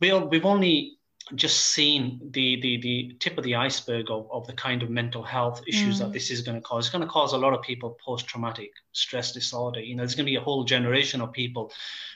[0.00, 0.98] we we've only
[1.34, 5.22] just seen the, the, the tip of the iceberg of, of the kind of mental
[5.22, 5.98] health issues mm.
[6.00, 6.86] that this is going to cause.
[6.86, 9.80] It's going to cause a lot of people post-traumatic stress disorder.
[9.80, 11.72] You know, there's going to be a whole generation of people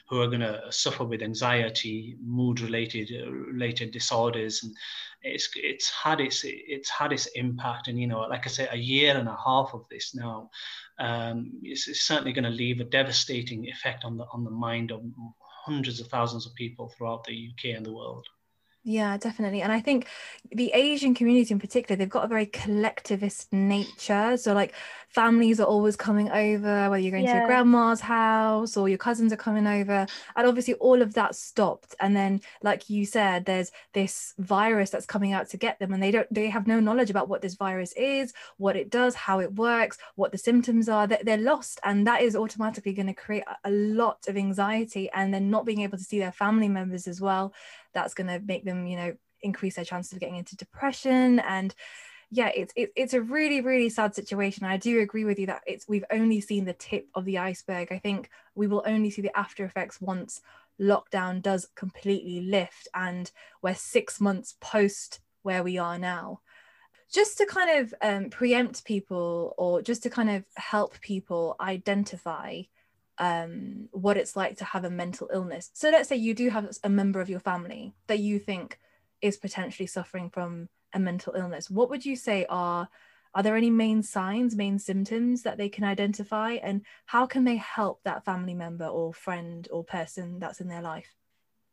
[0.09, 4.74] who are going to suffer with anxiety, mood-related uh, related disorders, and
[5.22, 7.89] it's it's had its it's had its impact.
[7.89, 10.51] And you know, like I say, a year and a half of this now,
[10.99, 14.93] um, is, is certainly going to leave a devastating effect on the on the mind
[14.93, 15.03] of
[15.67, 18.27] hundreds of thousands of people throughout the UK and the world.
[18.89, 19.62] Yeah, definitely.
[19.62, 20.07] And I think
[20.53, 24.37] the Asian community in particular, they've got a very collectivist nature.
[24.37, 24.75] So, like,
[25.17, 27.33] families are always coming over, whether you're going yeah.
[27.33, 30.07] to your grandma's house or your cousins are coming over.
[30.37, 31.95] And obviously, all of that stopped.
[32.01, 36.03] And then, like you said, there's this virus that's coming out to get them, and
[36.03, 39.41] they don't, they have no knowledge about what this virus is, what it does, how
[39.41, 41.07] it works, what the symptoms are.
[41.07, 41.81] They're, they're lost.
[41.83, 45.81] And that is automatically going to create a lot of anxiety and then not being
[45.81, 47.55] able to see their family members as well
[47.95, 51.75] that's going to make them you know increase their chances of getting into depression and
[52.31, 54.64] yeah it's it, it's a really really sad situation.
[54.66, 57.89] I do agree with you that it's we've only seen the tip of the iceberg.
[57.91, 60.41] I think we will only see the after effects once
[60.81, 63.31] lockdown does completely lift and
[63.62, 66.41] we're six months post where we are now.
[67.12, 72.62] Just to kind of um, preempt people or just to kind of help people identify
[73.18, 75.70] um, what it's like to have a mental illness.
[75.72, 78.79] So let's say you do have a member of your family that you think
[79.22, 81.71] is potentially suffering from a mental illness.
[81.71, 82.89] What would you say are
[83.35, 87.57] are there any main signs, main symptoms that they can identify, and how can they
[87.57, 91.15] help that family member or friend or person that's in their life?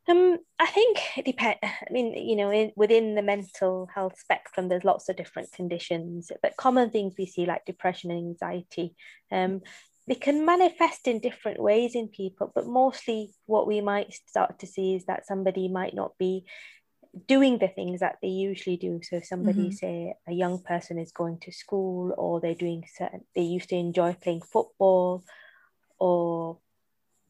[0.06, 1.60] Um, I think it depends.
[1.62, 6.30] I mean, you know, in, within the mental health spectrum, there's lots of different conditions,
[6.42, 8.94] but common things we see like depression and anxiety.
[9.32, 9.62] Um,
[10.06, 14.66] they can manifest in different ways in people, but mostly what we might start to
[14.66, 16.44] see is that somebody might not be
[17.26, 19.00] doing the things that they usually do.
[19.02, 19.70] So if somebody mm-hmm.
[19.72, 23.76] say a young person is going to school or they're doing certain they used to
[23.76, 25.24] enjoy playing football
[25.98, 26.58] or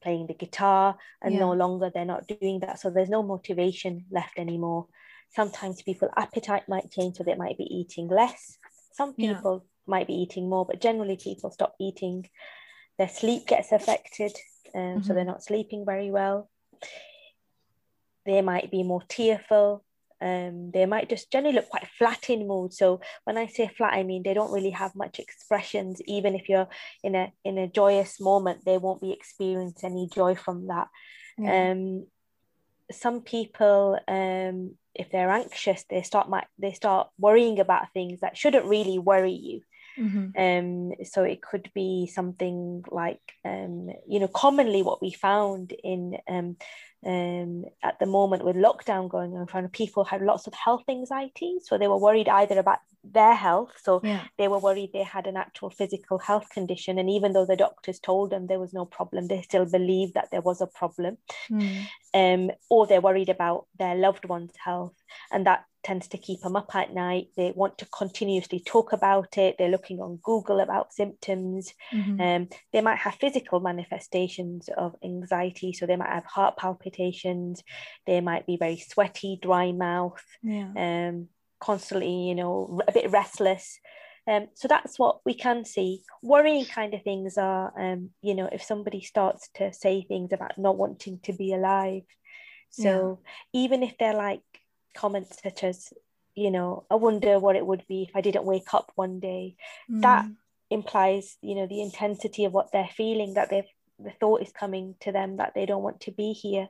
[0.03, 1.41] playing the guitar and yeah.
[1.41, 2.81] no longer they're not doing that.
[2.81, 4.87] So there's no motivation left anymore.
[5.31, 8.59] Sometimes people appetite might change, so they might be eating less.
[8.93, 9.91] Some people yeah.
[9.91, 12.29] might be eating more, but generally people stop eating
[12.99, 14.33] their sleep gets affected,
[14.75, 15.03] um, mm-hmm.
[15.03, 16.49] so they're not sleeping very well.
[18.27, 19.85] They might be more tearful.
[20.21, 22.73] Um, they might just generally look quite flat in mood.
[22.73, 26.01] So when I say flat, I mean they don't really have much expressions.
[26.07, 26.69] Even if you're
[27.03, 30.89] in a in a joyous moment, they won't be experiencing any joy from that.
[31.39, 32.07] Um,
[32.93, 38.37] some people, um, if they're anxious, they start might they start worrying about things that
[38.37, 39.61] shouldn't really worry you.
[39.99, 40.37] Mm-hmm.
[40.37, 46.19] Um, so it could be something like, um, you know, commonly what we found in
[46.29, 46.57] um,
[47.07, 51.59] um, at the moment with lockdown going on, front people had lots of health anxiety.
[51.63, 52.79] So they were worried either about
[53.13, 53.73] their health.
[53.83, 54.23] So yeah.
[54.39, 56.99] they were worried they had an actual physical health condition.
[56.99, 60.31] And even though the doctors told them there was no problem, they still believed that
[60.31, 61.19] there was a problem.
[61.51, 61.87] Mm.
[62.15, 64.95] Um, or they're worried about their loved one's health.
[65.33, 67.29] And that tends to keep them up at night.
[67.37, 69.57] They want to continuously talk about it.
[69.59, 71.75] They're looking on Google about symptoms.
[71.93, 72.21] Mm-hmm.
[72.21, 75.73] Um, they might have physical manifestations of anxiety.
[75.73, 76.94] So they might have heart palpitations.
[78.07, 80.73] They might be very sweaty, dry mouth, yeah.
[80.77, 81.29] um,
[81.61, 83.79] constantly, you know, a bit restless.
[84.27, 86.03] Um, so that's what we can see.
[86.23, 90.57] Worrying kind of things are, um, you know, if somebody starts to say things about
[90.57, 92.03] not wanting to be alive.
[92.71, 93.21] So
[93.53, 93.65] yeah.
[93.65, 94.43] even if they're like
[94.97, 95.93] comments such as,
[96.35, 99.57] you know, I wonder what it would be if I didn't wake up one day.
[99.91, 100.01] Mm.
[100.03, 100.27] That
[100.71, 103.65] implies, you know, the intensity of what they're feeling, that they've
[103.99, 106.69] the thought is coming to them that they don't want to be here.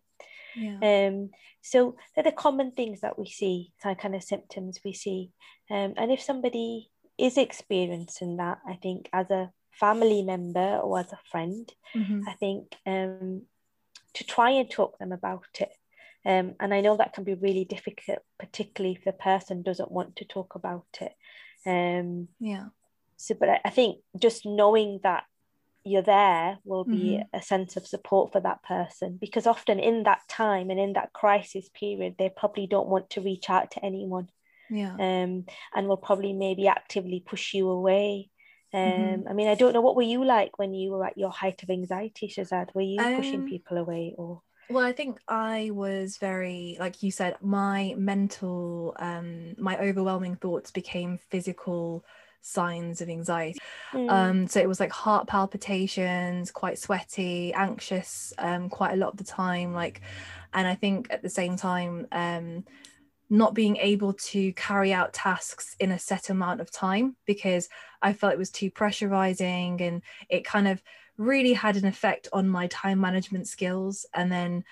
[0.57, 1.09] Yeah.
[1.09, 1.31] Um,
[1.63, 5.31] so they're the common things that we see, kind of symptoms we see.
[5.71, 11.13] Um, and if somebody is experiencing that, I think as a family member or as
[11.13, 12.29] a friend, mm-hmm.
[12.29, 13.43] I think um,
[14.15, 15.71] to try and talk them about it.
[16.27, 20.17] Um, and I know that can be really difficult, particularly if the person doesn't want
[20.17, 21.13] to talk about it.
[21.67, 22.67] Um, yeah.
[23.17, 25.25] So, but I, I think just knowing that
[25.85, 27.29] you're there will be Mm-hmm.
[27.33, 31.13] a sense of support for that person because often in that time and in that
[31.13, 34.29] crisis period, they probably don't want to reach out to anyone
[34.71, 34.99] Yeah.
[34.99, 38.31] um, and will probably maybe actively push you away.
[38.73, 39.29] Um, Mhm.
[39.29, 41.63] I mean, I don't know what were you like when you were at your height
[41.63, 42.75] of anxiety, Shazad?
[42.75, 44.43] Were you pushing Um, people away or?
[44.69, 50.71] Well, I think I was very, like you said, my mental, um, my overwhelming thoughts
[50.71, 52.05] became physical
[52.45, 53.59] signs of anxiety.
[53.95, 59.13] Mm, Um, so it was like heart palpitations, quite sweaty, anxious, um, quite a lot
[59.13, 59.73] of the time.
[59.73, 60.01] Like,
[60.53, 62.65] and I think at the same time, um,
[63.31, 67.69] not being able to carry out tasks in a set amount of time because
[68.03, 70.83] I felt it was too pressurizing and it kind of
[71.17, 74.05] really had an effect on my time management skills.
[74.15, 74.65] And then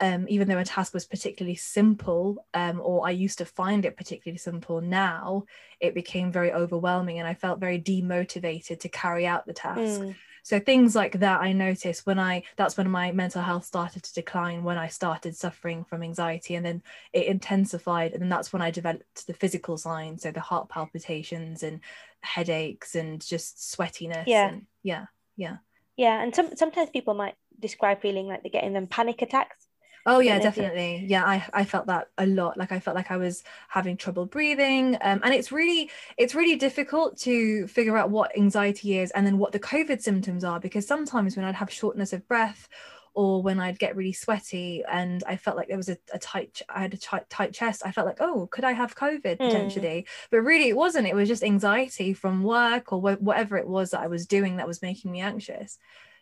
[0.00, 3.96] um, even though a task was particularly simple, um, or I used to find it
[3.96, 5.44] particularly simple, now
[5.80, 10.00] it became very overwhelming and I felt very demotivated to carry out the task.
[10.00, 14.02] mm, So things like that I noticed when I that's when my mental health started
[14.04, 16.82] to decline when I started suffering from anxiety and then
[17.12, 21.62] it intensified and then that's when I developed the physical signs so the heart palpitations
[21.62, 21.80] and
[22.20, 24.48] headaches and just sweatiness Yeah.
[24.48, 25.58] and yeah yeah
[25.96, 29.67] yeah, and some sometimes people might describe feeling like they're getting them panic attacks.
[30.10, 31.04] Oh yeah, don't know if you- definitely.
[31.06, 32.56] Yeah, I I felt that a lot.
[32.56, 36.56] Like I felt like I was having trouble breathing, um, and it's really it's really
[36.56, 40.86] difficult to figure out what anxiety is and then what the COVID symptoms are because
[40.86, 42.68] sometimes when I'd have shortness of breath
[43.14, 46.62] or when I'd get really sweaty and I felt like there was a, a tight
[46.68, 49.42] I had a tight, tight chest, I felt like oh could I have COVID Hmm.
[49.42, 50.06] potentially?
[50.30, 51.06] But really it wasn't.
[51.08, 54.56] It was just anxiety from work or wh- whatever it was that I was doing
[54.56, 55.78] that was making me anxious.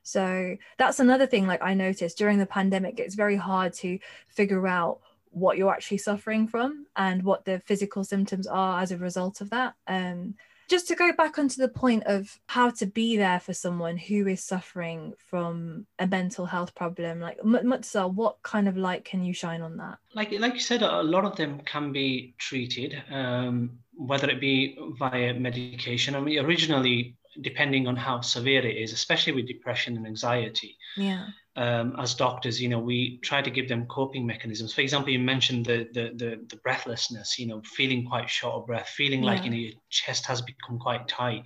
[0.06, 3.98] So that's another thing like I noticed during the pandemic it's very hard to
[4.28, 5.00] figure out
[5.30, 9.50] what you're actually suffering from and what the physical symptoms are as a result of
[9.50, 9.74] that.
[9.88, 10.34] Um
[10.68, 14.26] just to go back onto the point of how to be there for someone who
[14.26, 19.32] is suffering from a mental health problem like Murtaza, what kind of light can you
[19.32, 23.78] shine on that like like you said, a lot of them can be treated, um,
[23.94, 26.14] whether it be via medication.
[26.14, 31.26] I mean, originally, depending on how severe it is, especially with depression and anxiety, yeah
[31.56, 34.74] um, as doctors, you know, we try to give them coping mechanisms.
[34.74, 38.66] For example, you mentioned the the the, the breathlessness, you know, feeling quite short of
[38.66, 41.44] breath, feeling like you know your chest has become quite tight.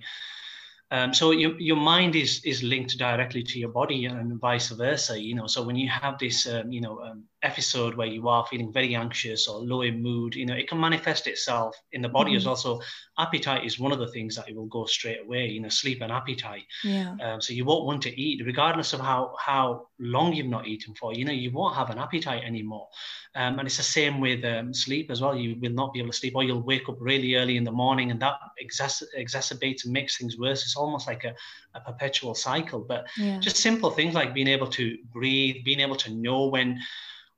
[0.91, 5.17] Um, so your, your mind is is linked directly to your body and vice versa.
[5.17, 8.45] You know, so when you have this um, you know um, episode where you are
[8.45, 12.09] feeling very anxious or low in mood, you know, it can manifest itself in the
[12.09, 12.47] body as Mhm.
[12.47, 12.79] also.
[13.17, 15.47] Appetite is one of the things that it will go straight away.
[15.47, 16.63] You know, sleep and appetite.
[16.83, 20.67] yeah Um, so you won't want to eat, regardless of how how long you've not
[20.67, 21.13] eaten for.
[21.13, 22.87] You know, you won't have an appetite anymore.
[23.35, 25.35] Um, and it's the same with um, sleep as well.
[25.35, 27.71] You will not be able to sleep, or you'll wake up really early in the
[27.71, 30.63] morning, and that exacer- exacerbates and makes things worse.
[30.63, 31.33] It's almost like a,
[31.75, 32.83] a perpetual cycle.
[32.87, 36.79] But yeah just simple things like being able to breathe, being able to know when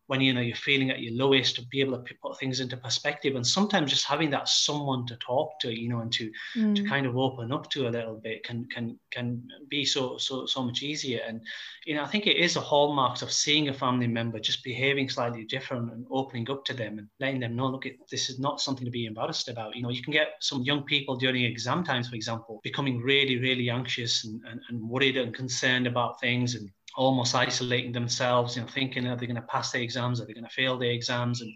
[0.08, 2.78] when you know you're feeling at your lowest, to be able to put things into
[2.78, 6.32] perspective, and sometimes just having that someone to talk to, you know, and to
[6.76, 6.89] to Mm.
[6.89, 10.64] kind of open up to a little bit can can can be so so so
[10.64, 11.41] much easier and
[11.86, 15.10] you know i think it is a hallmark of seeing a family member just behaving
[15.10, 18.60] slightly different and opening up to them and letting them know look this is not
[18.62, 21.84] something to be embarrassed about you know you can get some young people during exam
[21.84, 26.56] times for example becoming really really anxious and, and, and worried and concerned about things
[26.56, 30.25] and almost isolating themselves you know thinking are they going to pass the exams are
[30.25, 31.51] they going to fail the exams and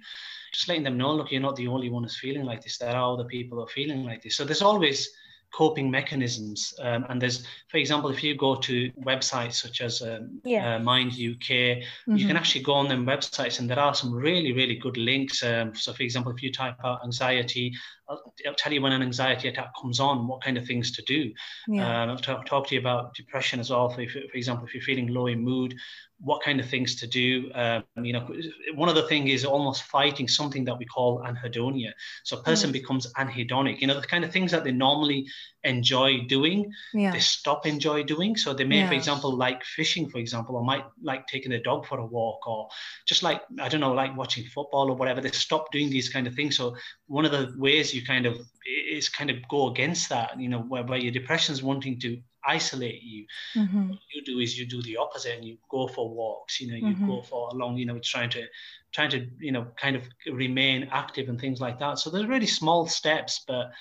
[0.54, 2.78] just letting them know, look, you're not the only one who's feeling like this.
[2.78, 4.38] There are other people who are feeling like this.
[4.38, 5.10] So there's always
[5.54, 6.74] coping mechanisms.
[6.82, 10.76] Um, and there's, for example, if you go to websites such as um, Yeah.
[10.76, 12.40] uh, Mind UK, you can Mhm.
[12.40, 15.44] actually go on them websites and there are some really, really good links.
[15.44, 17.74] Um, so, for example, if you type out anxiety,
[18.10, 21.02] I'll, I'll tell you when an anxiety attack comes on, what kind of things to
[21.04, 21.32] do.
[21.68, 23.90] yeah Um, I've talk, talked to you about depression as well.
[23.90, 25.76] For, for example, if you're feeling low in mood,
[26.20, 27.52] what kind of things to do.
[27.54, 28.28] Um, you know,
[28.74, 31.92] one of the things is almost fighting something that we call anhedonia.
[32.24, 33.82] So a person becomes anhedonic.
[33.82, 35.28] You know, the kind of things that they normally
[35.64, 38.36] enjoy doing, yeah they stop enjoy doing.
[38.36, 41.86] So they may, for example, like fishing, for example, or might like taking their dog
[41.86, 42.68] for a walk, or
[43.06, 45.22] just like I don't know, like watching football or whatever.
[45.22, 46.58] They stop doing these kind of things.
[46.58, 46.76] So
[47.08, 48.36] one of the ways you kind of
[48.68, 50.40] is kind of go against that.
[50.40, 53.26] You know, where, where your depression is wanting to isolate you
[53.56, 53.98] Mhm.
[53.98, 56.78] what you do is you do the opposite and you go for walks you know
[56.78, 57.06] you Mhm.
[57.06, 58.46] go for along you know trying to
[58.94, 62.46] trying to you know kind of remain active and things like that so there's really
[62.48, 63.72] small steps but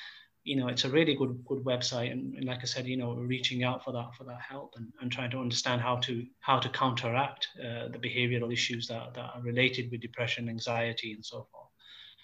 [0.44, 3.14] you know, it's a really good good website, and, and like I said, you know,
[3.14, 6.60] reaching out for that for that help and, and trying to understand how to how
[6.60, 11.48] to counteract uh, the behavioural issues that, that are related with depression, anxiety, and so
[11.50, 11.65] forth.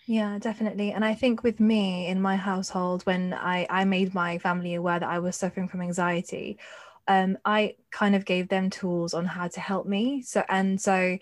[0.06, 0.92] Yeah, definitely.
[0.92, 4.98] And I think with me in my household, when I, I made my family aware
[4.98, 6.58] that I was suffering from anxiety,
[7.06, 10.22] um, I kind of gave them tools on how to help me.
[10.22, 11.18] So, and so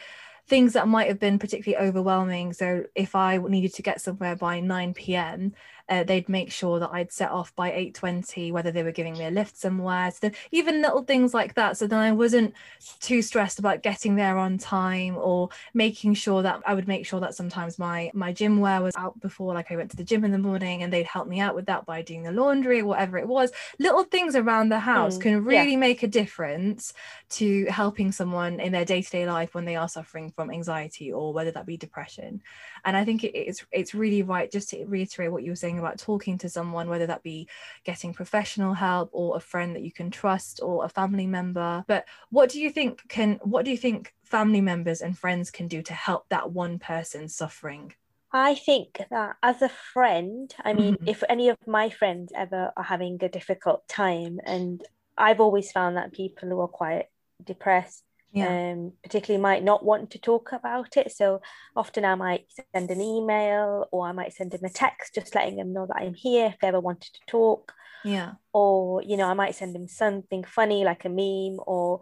[0.49, 2.53] things that might have been particularly overwhelming.
[2.55, 5.53] So, if I needed to get somewhere by 9 p.m.,
[5.91, 9.25] uh, they'd make sure that I'd set off by 8:20 whether they were giving me
[9.25, 10.11] a lift somewhere.
[10.13, 11.77] So even little things like that.
[11.77, 12.55] So then I wasn't
[13.01, 17.21] too stressed about getting there on time or making sure that I would make sure
[17.21, 20.25] that sometimes my my gym wear was out before like I went to the gym
[20.25, 22.87] in the morning and they'd help me out with that by doing the laundry or
[22.87, 23.51] whatever it was.
[23.81, 25.79] Little things around the house mm, can really yeah.
[25.79, 26.93] make a difference
[27.31, 31.51] to helping someone in their day-to-day life when they are suffering from anxiety or whether
[31.51, 32.43] that be depression.
[32.85, 35.80] And I think it, it's it's really right just to reiterate what you were saying
[35.81, 37.49] about talking to someone, whether that be
[37.85, 41.85] getting professional help or a friend that you can trust or a family member.
[41.89, 45.67] But what do you think can what do you think family members and friends can
[45.67, 47.93] do to help that one person suffering?
[48.33, 51.09] I think that as a friend, I mean, mm-hmm.
[51.09, 54.81] if any of my friends ever are having a difficult time, and
[55.19, 57.07] I've always found that people who are quite
[57.45, 58.73] depressed yeah.
[58.73, 61.13] um, particularly might not want to talk about it.
[61.13, 61.41] So
[61.75, 65.57] often I might send an email or I might send them a text just letting
[65.57, 67.73] them know that I'm here if they ever wanted to talk.
[68.05, 68.33] Yeah.
[68.53, 72.01] Or, you know, I might send them something funny like a meme or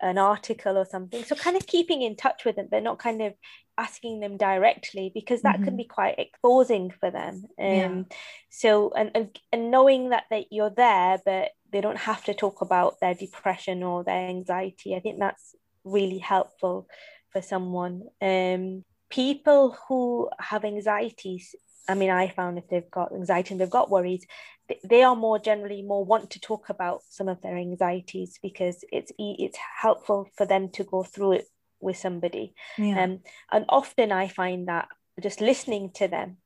[0.00, 1.24] an article or something.
[1.24, 3.34] So kind of keeping in touch with them, but not kind of
[3.76, 5.64] asking them directly because that mm-hmm.
[5.64, 7.44] can be quite exposing for them.
[7.58, 8.02] Um, yeah.
[8.50, 12.60] So and, and and knowing that that you're there, but they don't have to talk
[12.60, 14.94] about their depression or their anxiety.
[14.94, 15.54] I think that's
[15.84, 16.88] really helpful
[17.32, 18.02] for someone.
[18.20, 21.54] Um, people who have anxieties,
[21.88, 24.26] I mean, I found if they've got anxiety and they've got worries,
[24.84, 29.10] they are more generally more want to talk about some of their anxieties because it's
[29.18, 31.46] it's helpful for them to go through it
[31.80, 32.54] with somebody.
[32.78, 33.02] Yeah.
[33.02, 33.20] Um,
[33.50, 34.88] and often I find that
[35.20, 36.36] just listening to them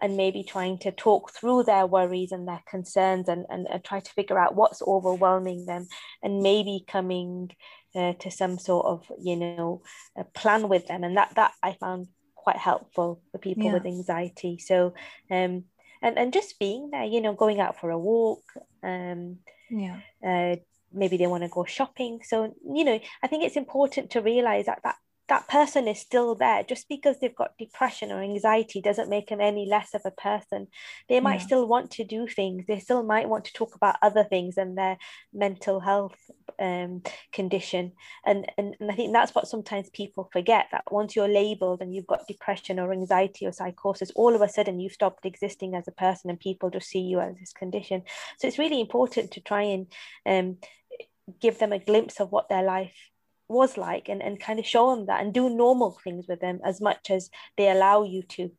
[0.00, 4.00] and maybe trying to talk through their worries and their concerns and, and, and try
[4.00, 5.86] to figure out what's overwhelming them
[6.22, 7.50] and maybe coming
[7.94, 9.82] uh, to some sort of you know
[10.16, 11.04] a plan with them.
[11.04, 13.74] And that that i found quite helpful for people yeah.
[13.74, 14.58] with anxiety.
[14.58, 14.94] So
[15.30, 15.64] um
[16.02, 18.42] and and just being there you know going out for a walk
[18.82, 19.38] um
[19.70, 20.00] yeah.
[20.24, 20.56] uh,
[20.92, 22.20] maybe they want to go shopping.
[22.24, 24.96] So you know i think it's important to realize that that
[25.28, 26.62] that person is still there.
[26.62, 30.66] Just because they've got depression or anxiety doesn't make them any less of a person.
[31.08, 31.46] They might yeah.
[31.46, 32.64] still want to do things.
[32.66, 34.98] They still might want to talk about other things than their
[35.32, 36.18] mental health
[36.58, 37.02] um,
[37.32, 37.92] condition.
[38.24, 41.94] And, and and i think that's what sometimes people forget that once you're labeled and
[41.94, 45.88] you've got depression or anxiety or psychosis all of a sudden you've stopped existing as
[45.88, 48.02] a person and people just see you as this condition.
[48.38, 49.86] So it's really important to try and
[50.26, 50.58] um,
[51.40, 52.94] give them a glimpse of what their life
[53.48, 56.60] was like and, and kind of show them that and do normal things with them
[56.64, 58.50] as much as they allow you to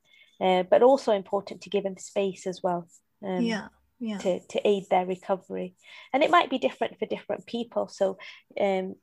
[0.41, 2.87] uh, but also important to give them space as well
[3.23, 3.67] um, yeah
[3.99, 4.17] yeah.
[4.17, 5.73] to, to aid their recovery
[6.13, 8.17] and it might be different for different people so
[8.59, 8.95] um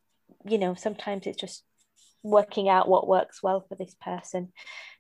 [0.45, 1.64] you know sometimes it's just
[2.22, 4.53] working out what works well for this person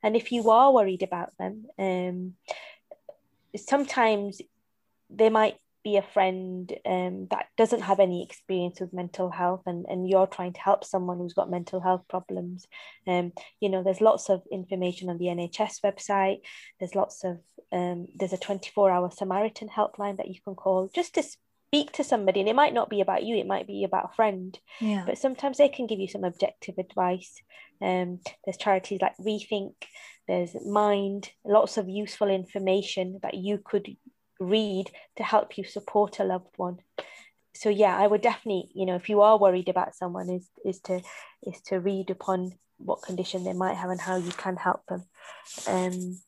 [0.02, 2.32] and if you are worried about them um
[3.56, 4.40] sometimes
[5.10, 9.86] they might be a friend um, that doesn't have any experience with mental health and,
[9.88, 12.66] and you're trying to help someone who's got mental health problems
[13.06, 16.40] um, you know there's lots of information on the nhs website.
[16.78, 17.38] There's lots of
[17.72, 22.04] um, there's a 24 hour samaritan helpline that you can call just to speak to
[22.04, 22.40] somebody.
[22.40, 24.58] And it might not be about you it might be about a friend.
[24.80, 25.04] Yeah.
[25.06, 27.40] but sometimes they can give you some objective advice.
[27.80, 29.74] Um, there's charities like rethink
[30.28, 33.96] there's mind lots of useful information that you could
[34.42, 36.78] read to help you support a loved one.
[37.54, 40.80] So yeah i would definitely you know if you are worried about someone is is
[40.80, 41.02] to
[41.42, 45.04] is to read upon what condition they might have and how you can help them.
[45.68, 46.18] Um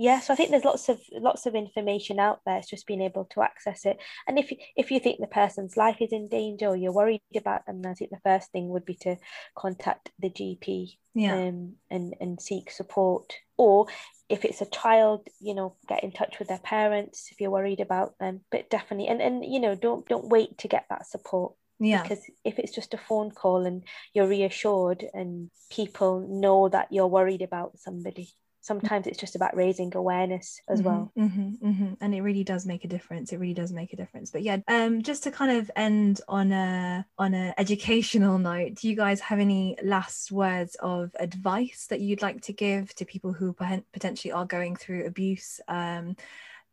[0.00, 3.02] yeah so i think there's lots of lots of information out there it's just being
[3.02, 3.98] able to access it.
[4.26, 7.66] And if if you think the person's life is in danger or you're worried about
[7.66, 9.16] them i think the first thing would be to
[9.54, 11.34] contact the gp yeah.
[11.34, 13.34] um, and and seek support.
[13.58, 13.88] Or
[14.30, 17.80] if it's a child you know get in touch with their parents if you're worried
[17.80, 21.52] about them but definitely and and you know don't don't wait to get that support.
[21.78, 22.02] Yeah.
[22.02, 23.82] Because if it's just a phone call and
[24.14, 28.28] you're reassured and people know that you're worried about somebody
[28.60, 31.12] sometimes it's just about raising awareness as mm-hmm, well.
[31.16, 31.92] mm-hmm, mm-hmm.
[32.00, 34.30] and it really does make a difference it really does make a difference.
[34.30, 38.88] But yeah um just to kind of end on a on a educational note do
[38.88, 43.32] you guys have any last words of advice that you'd like to give to people
[43.32, 43.54] who
[43.92, 46.16] potentially are going through abuse um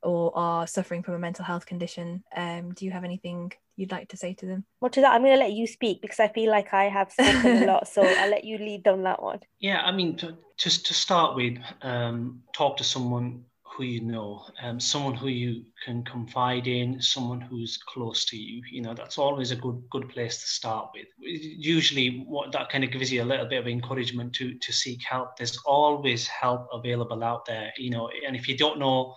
[0.04, 4.10] or are suffering from a mental health condition, um, do you have anything you'd like
[4.10, 4.66] to say to them?
[4.82, 7.12] Well, to that, I'm going to let you speak because I feel like I have
[7.12, 7.88] spoken a lot.
[7.88, 9.40] So I'll let you lead on that one.
[9.60, 13.44] Yeah, I mean, to, just to start with, um, talk to someone
[13.78, 18.62] who you know, um, someone who you can confide in, someone who's close to you.
[18.72, 21.06] You know, that's always a good good place to start with.
[21.20, 25.04] Usually, what that kind of gives you a little bit of encouragement to to seek
[25.04, 25.38] help.
[25.38, 27.72] There's always help available out there.
[27.78, 29.16] You know, and if you don't know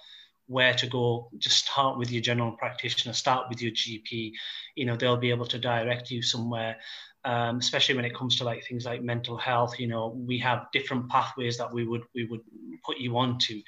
[0.51, 4.33] where to go, just start with your general practitioner, start with your GP.
[4.75, 6.77] You know, they'll be able to direct you somewhere.
[7.25, 10.67] Um, especially when it comes to like things like mental health, you know, we have
[10.73, 12.41] different pathways that we would we would
[12.85, 13.61] put you onto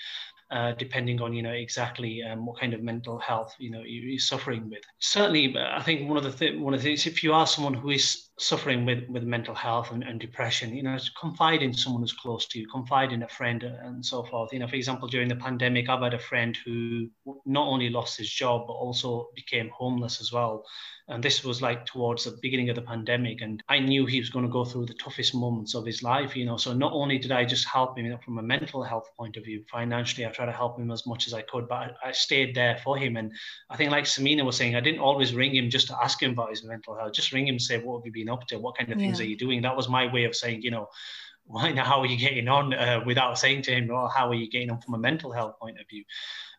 [0.52, 4.18] uh, depending on you know exactly um, what kind of mental health you know you're
[4.18, 4.82] suffering with.
[4.98, 7.72] Certainly, I think one of the th- one of the things if you are someone
[7.72, 12.02] who is suffering with with mental health and, and depression, you know, confide in someone
[12.02, 14.52] who's close to you, confide in a friend and so forth.
[14.52, 17.08] You know, for example, during the pandemic, I've had a friend who
[17.46, 20.64] not only lost his job but also became homeless as well.
[21.08, 24.30] And this was like towards the beginning of the pandemic and i knew he was
[24.30, 26.56] going to go through the toughest moments of his life you know.
[26.56, 29.36] So not only did i just help him you know, from a mental health point
[29.36, 32.08] of view financially i tried to help him as much as i could but I,
[32.08, 33.16] I stayed there for him.
[33.16, 33.32] And
[33.68, 36.32] i think like samina was saying i didn't always ring him just to ask him
[36.32, 38.58] about his mental health just ring him and say what have you been up to
[38.58, 39.06] what kind of yeah.
[39.06, 40.88] things are you doing that was my way of saying you know
[41.44, 44.34] why now how are you getting on uh, without saying to him well how are
[44.34, 46.04] you getting on from a mental health point of view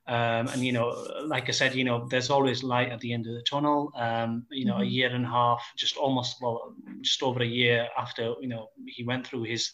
[0.06, 0.90] um, and you know,
[1.26, 3.92] like I said, you know, there's always light at the end of the tunnel.
[3.96, 4.84] Um, you know, mm-hmm.
[4.84, 8.70] a year and a half, just almost well, just over a year after you know
[8.86, 9.72] he went through his,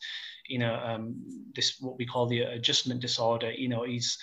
[0.47, 1.15] you know, um,
[1.55, 3.51] this what we call the adjustment disorder.
[3.51, 4.19] You know, he's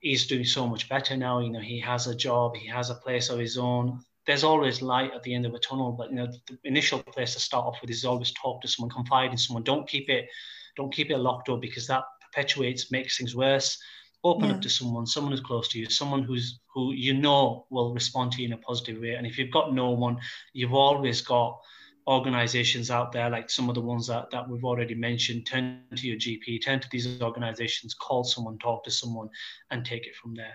[0.00, 1.38] he's doing so much better now.
[1.38, 4.00] You know, he has a job, he has a place of his own.
[4.26, 7.34] There's always light at the end of a tunnel, but you know, the initial place
[7.34, 9.62] to start off with is always talk to someone, confide in someone.
[9.62, 10.28] Don't keep it,
[10.76, 13.78] don't keep it locked up because that perpetuates, makes things worse
[14.24, 14.56] open yeah.
[14.56, 18.32] up to someone, someone who's close to you, someone who's who you know will respond
[18.32, 19.14] to you in a positive way.
[19.14, 20.18] And if you've got no one,
[20.52, 21.60] you've always got
[22.08, 26.06] organizations out there like some of the ones that, that we've already mentioned turn to
[26.06, 29.28] your gp turn to these organizations call someone talk to someone
[29.72, 30.54] and take it from there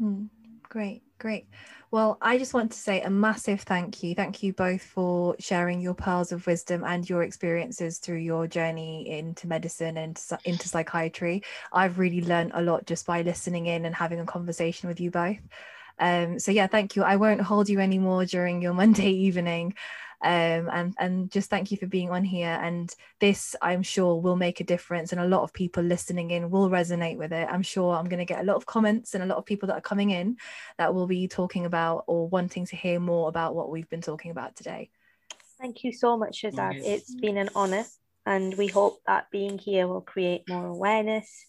[0.00, 0.28] mm,
[0.62, 1.46] great great
[1.92, 4.14] well, I just want to say a massive thank you.
[4.14, 9.10] Thank you both for sharing your pearls of wisdom and your experiences through your journey
[9.10, 11.42] into medicine and into psychiatry.
[11.70, 15.10] I've really learned a lot just by listening in and having a conversation with you
[15.10, 15.36] both.
[15.98, 17.02] Um, so, yeah, thank you.
[17.02, 19.74] I won't hold you anymore during your Monday evening
[20.22, 22.58] um, and and just thank you for being on here.
[22.62, 26.50] And this i'm sure will make a difference and a lot of people listening in
[26.50, 27.48] will resonate with it.
[27.50, 29.66] I'm sure i'm going to get a lot of comments and a lot of people
[29.68, 30.36] that are coming in
[30.78, 34.30] that will be talking about or wanting to hear more about what we've been talking
[34.30, 34.90] about today.
[35.60, 36.74] Thank you so much shazad.
[36.74, 36.84] Yes.
[36.84, 37.84] it's been an honor
[38.26, 41.46] and we hope that being here will create more awareness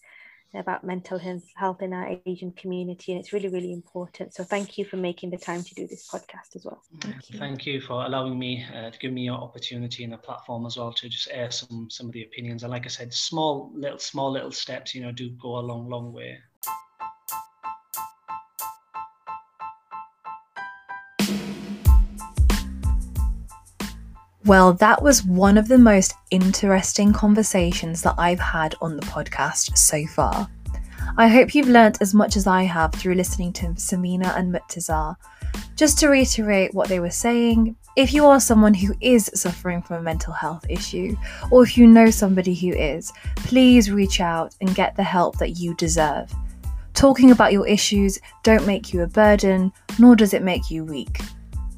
[0.55, 1.19] about mental
[1.55, 4.33] health in our Asian community, and it's really, really important.
[4.33, 6.81] So, thank you for making the time to do this podcast as well.
[7.01, 10.17] Thank you, thank you for allowing me uh, to give me your opportunity and a
[10.17, 12.63] platform as well to just air some some of the opinions.
[12.63, 15.89] And like I said, small little small little steps, you know, do go a long,
[15.89, 16.39] long way.
[24.45, 29.77] Well, that was one of the most interesting conversations that I've had on the podcast
[29.77, 30.49] so far.
[31.17, 35.15] I hope you've learnt as much as I have through listening to Samina and Murtaza.
[35.77, 39.97] Just to reiterate what they were saying, if you are someone who is suffering from
[39.97, 41.15] a mental health issue,
[41.49, 45.51] or if you know somebody who is, please reach out and get the help that
[45.51, 46.29] you deserve.
[46.93, 51.21] Talking about your issues don't make you a burden, nor does it make you weak.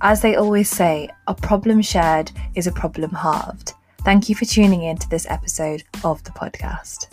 [0.07, 3.73] As they always say, a problem shared is a problem halved.
[4.03, 7.07] Thank you for tuning in to this episode of the podcast.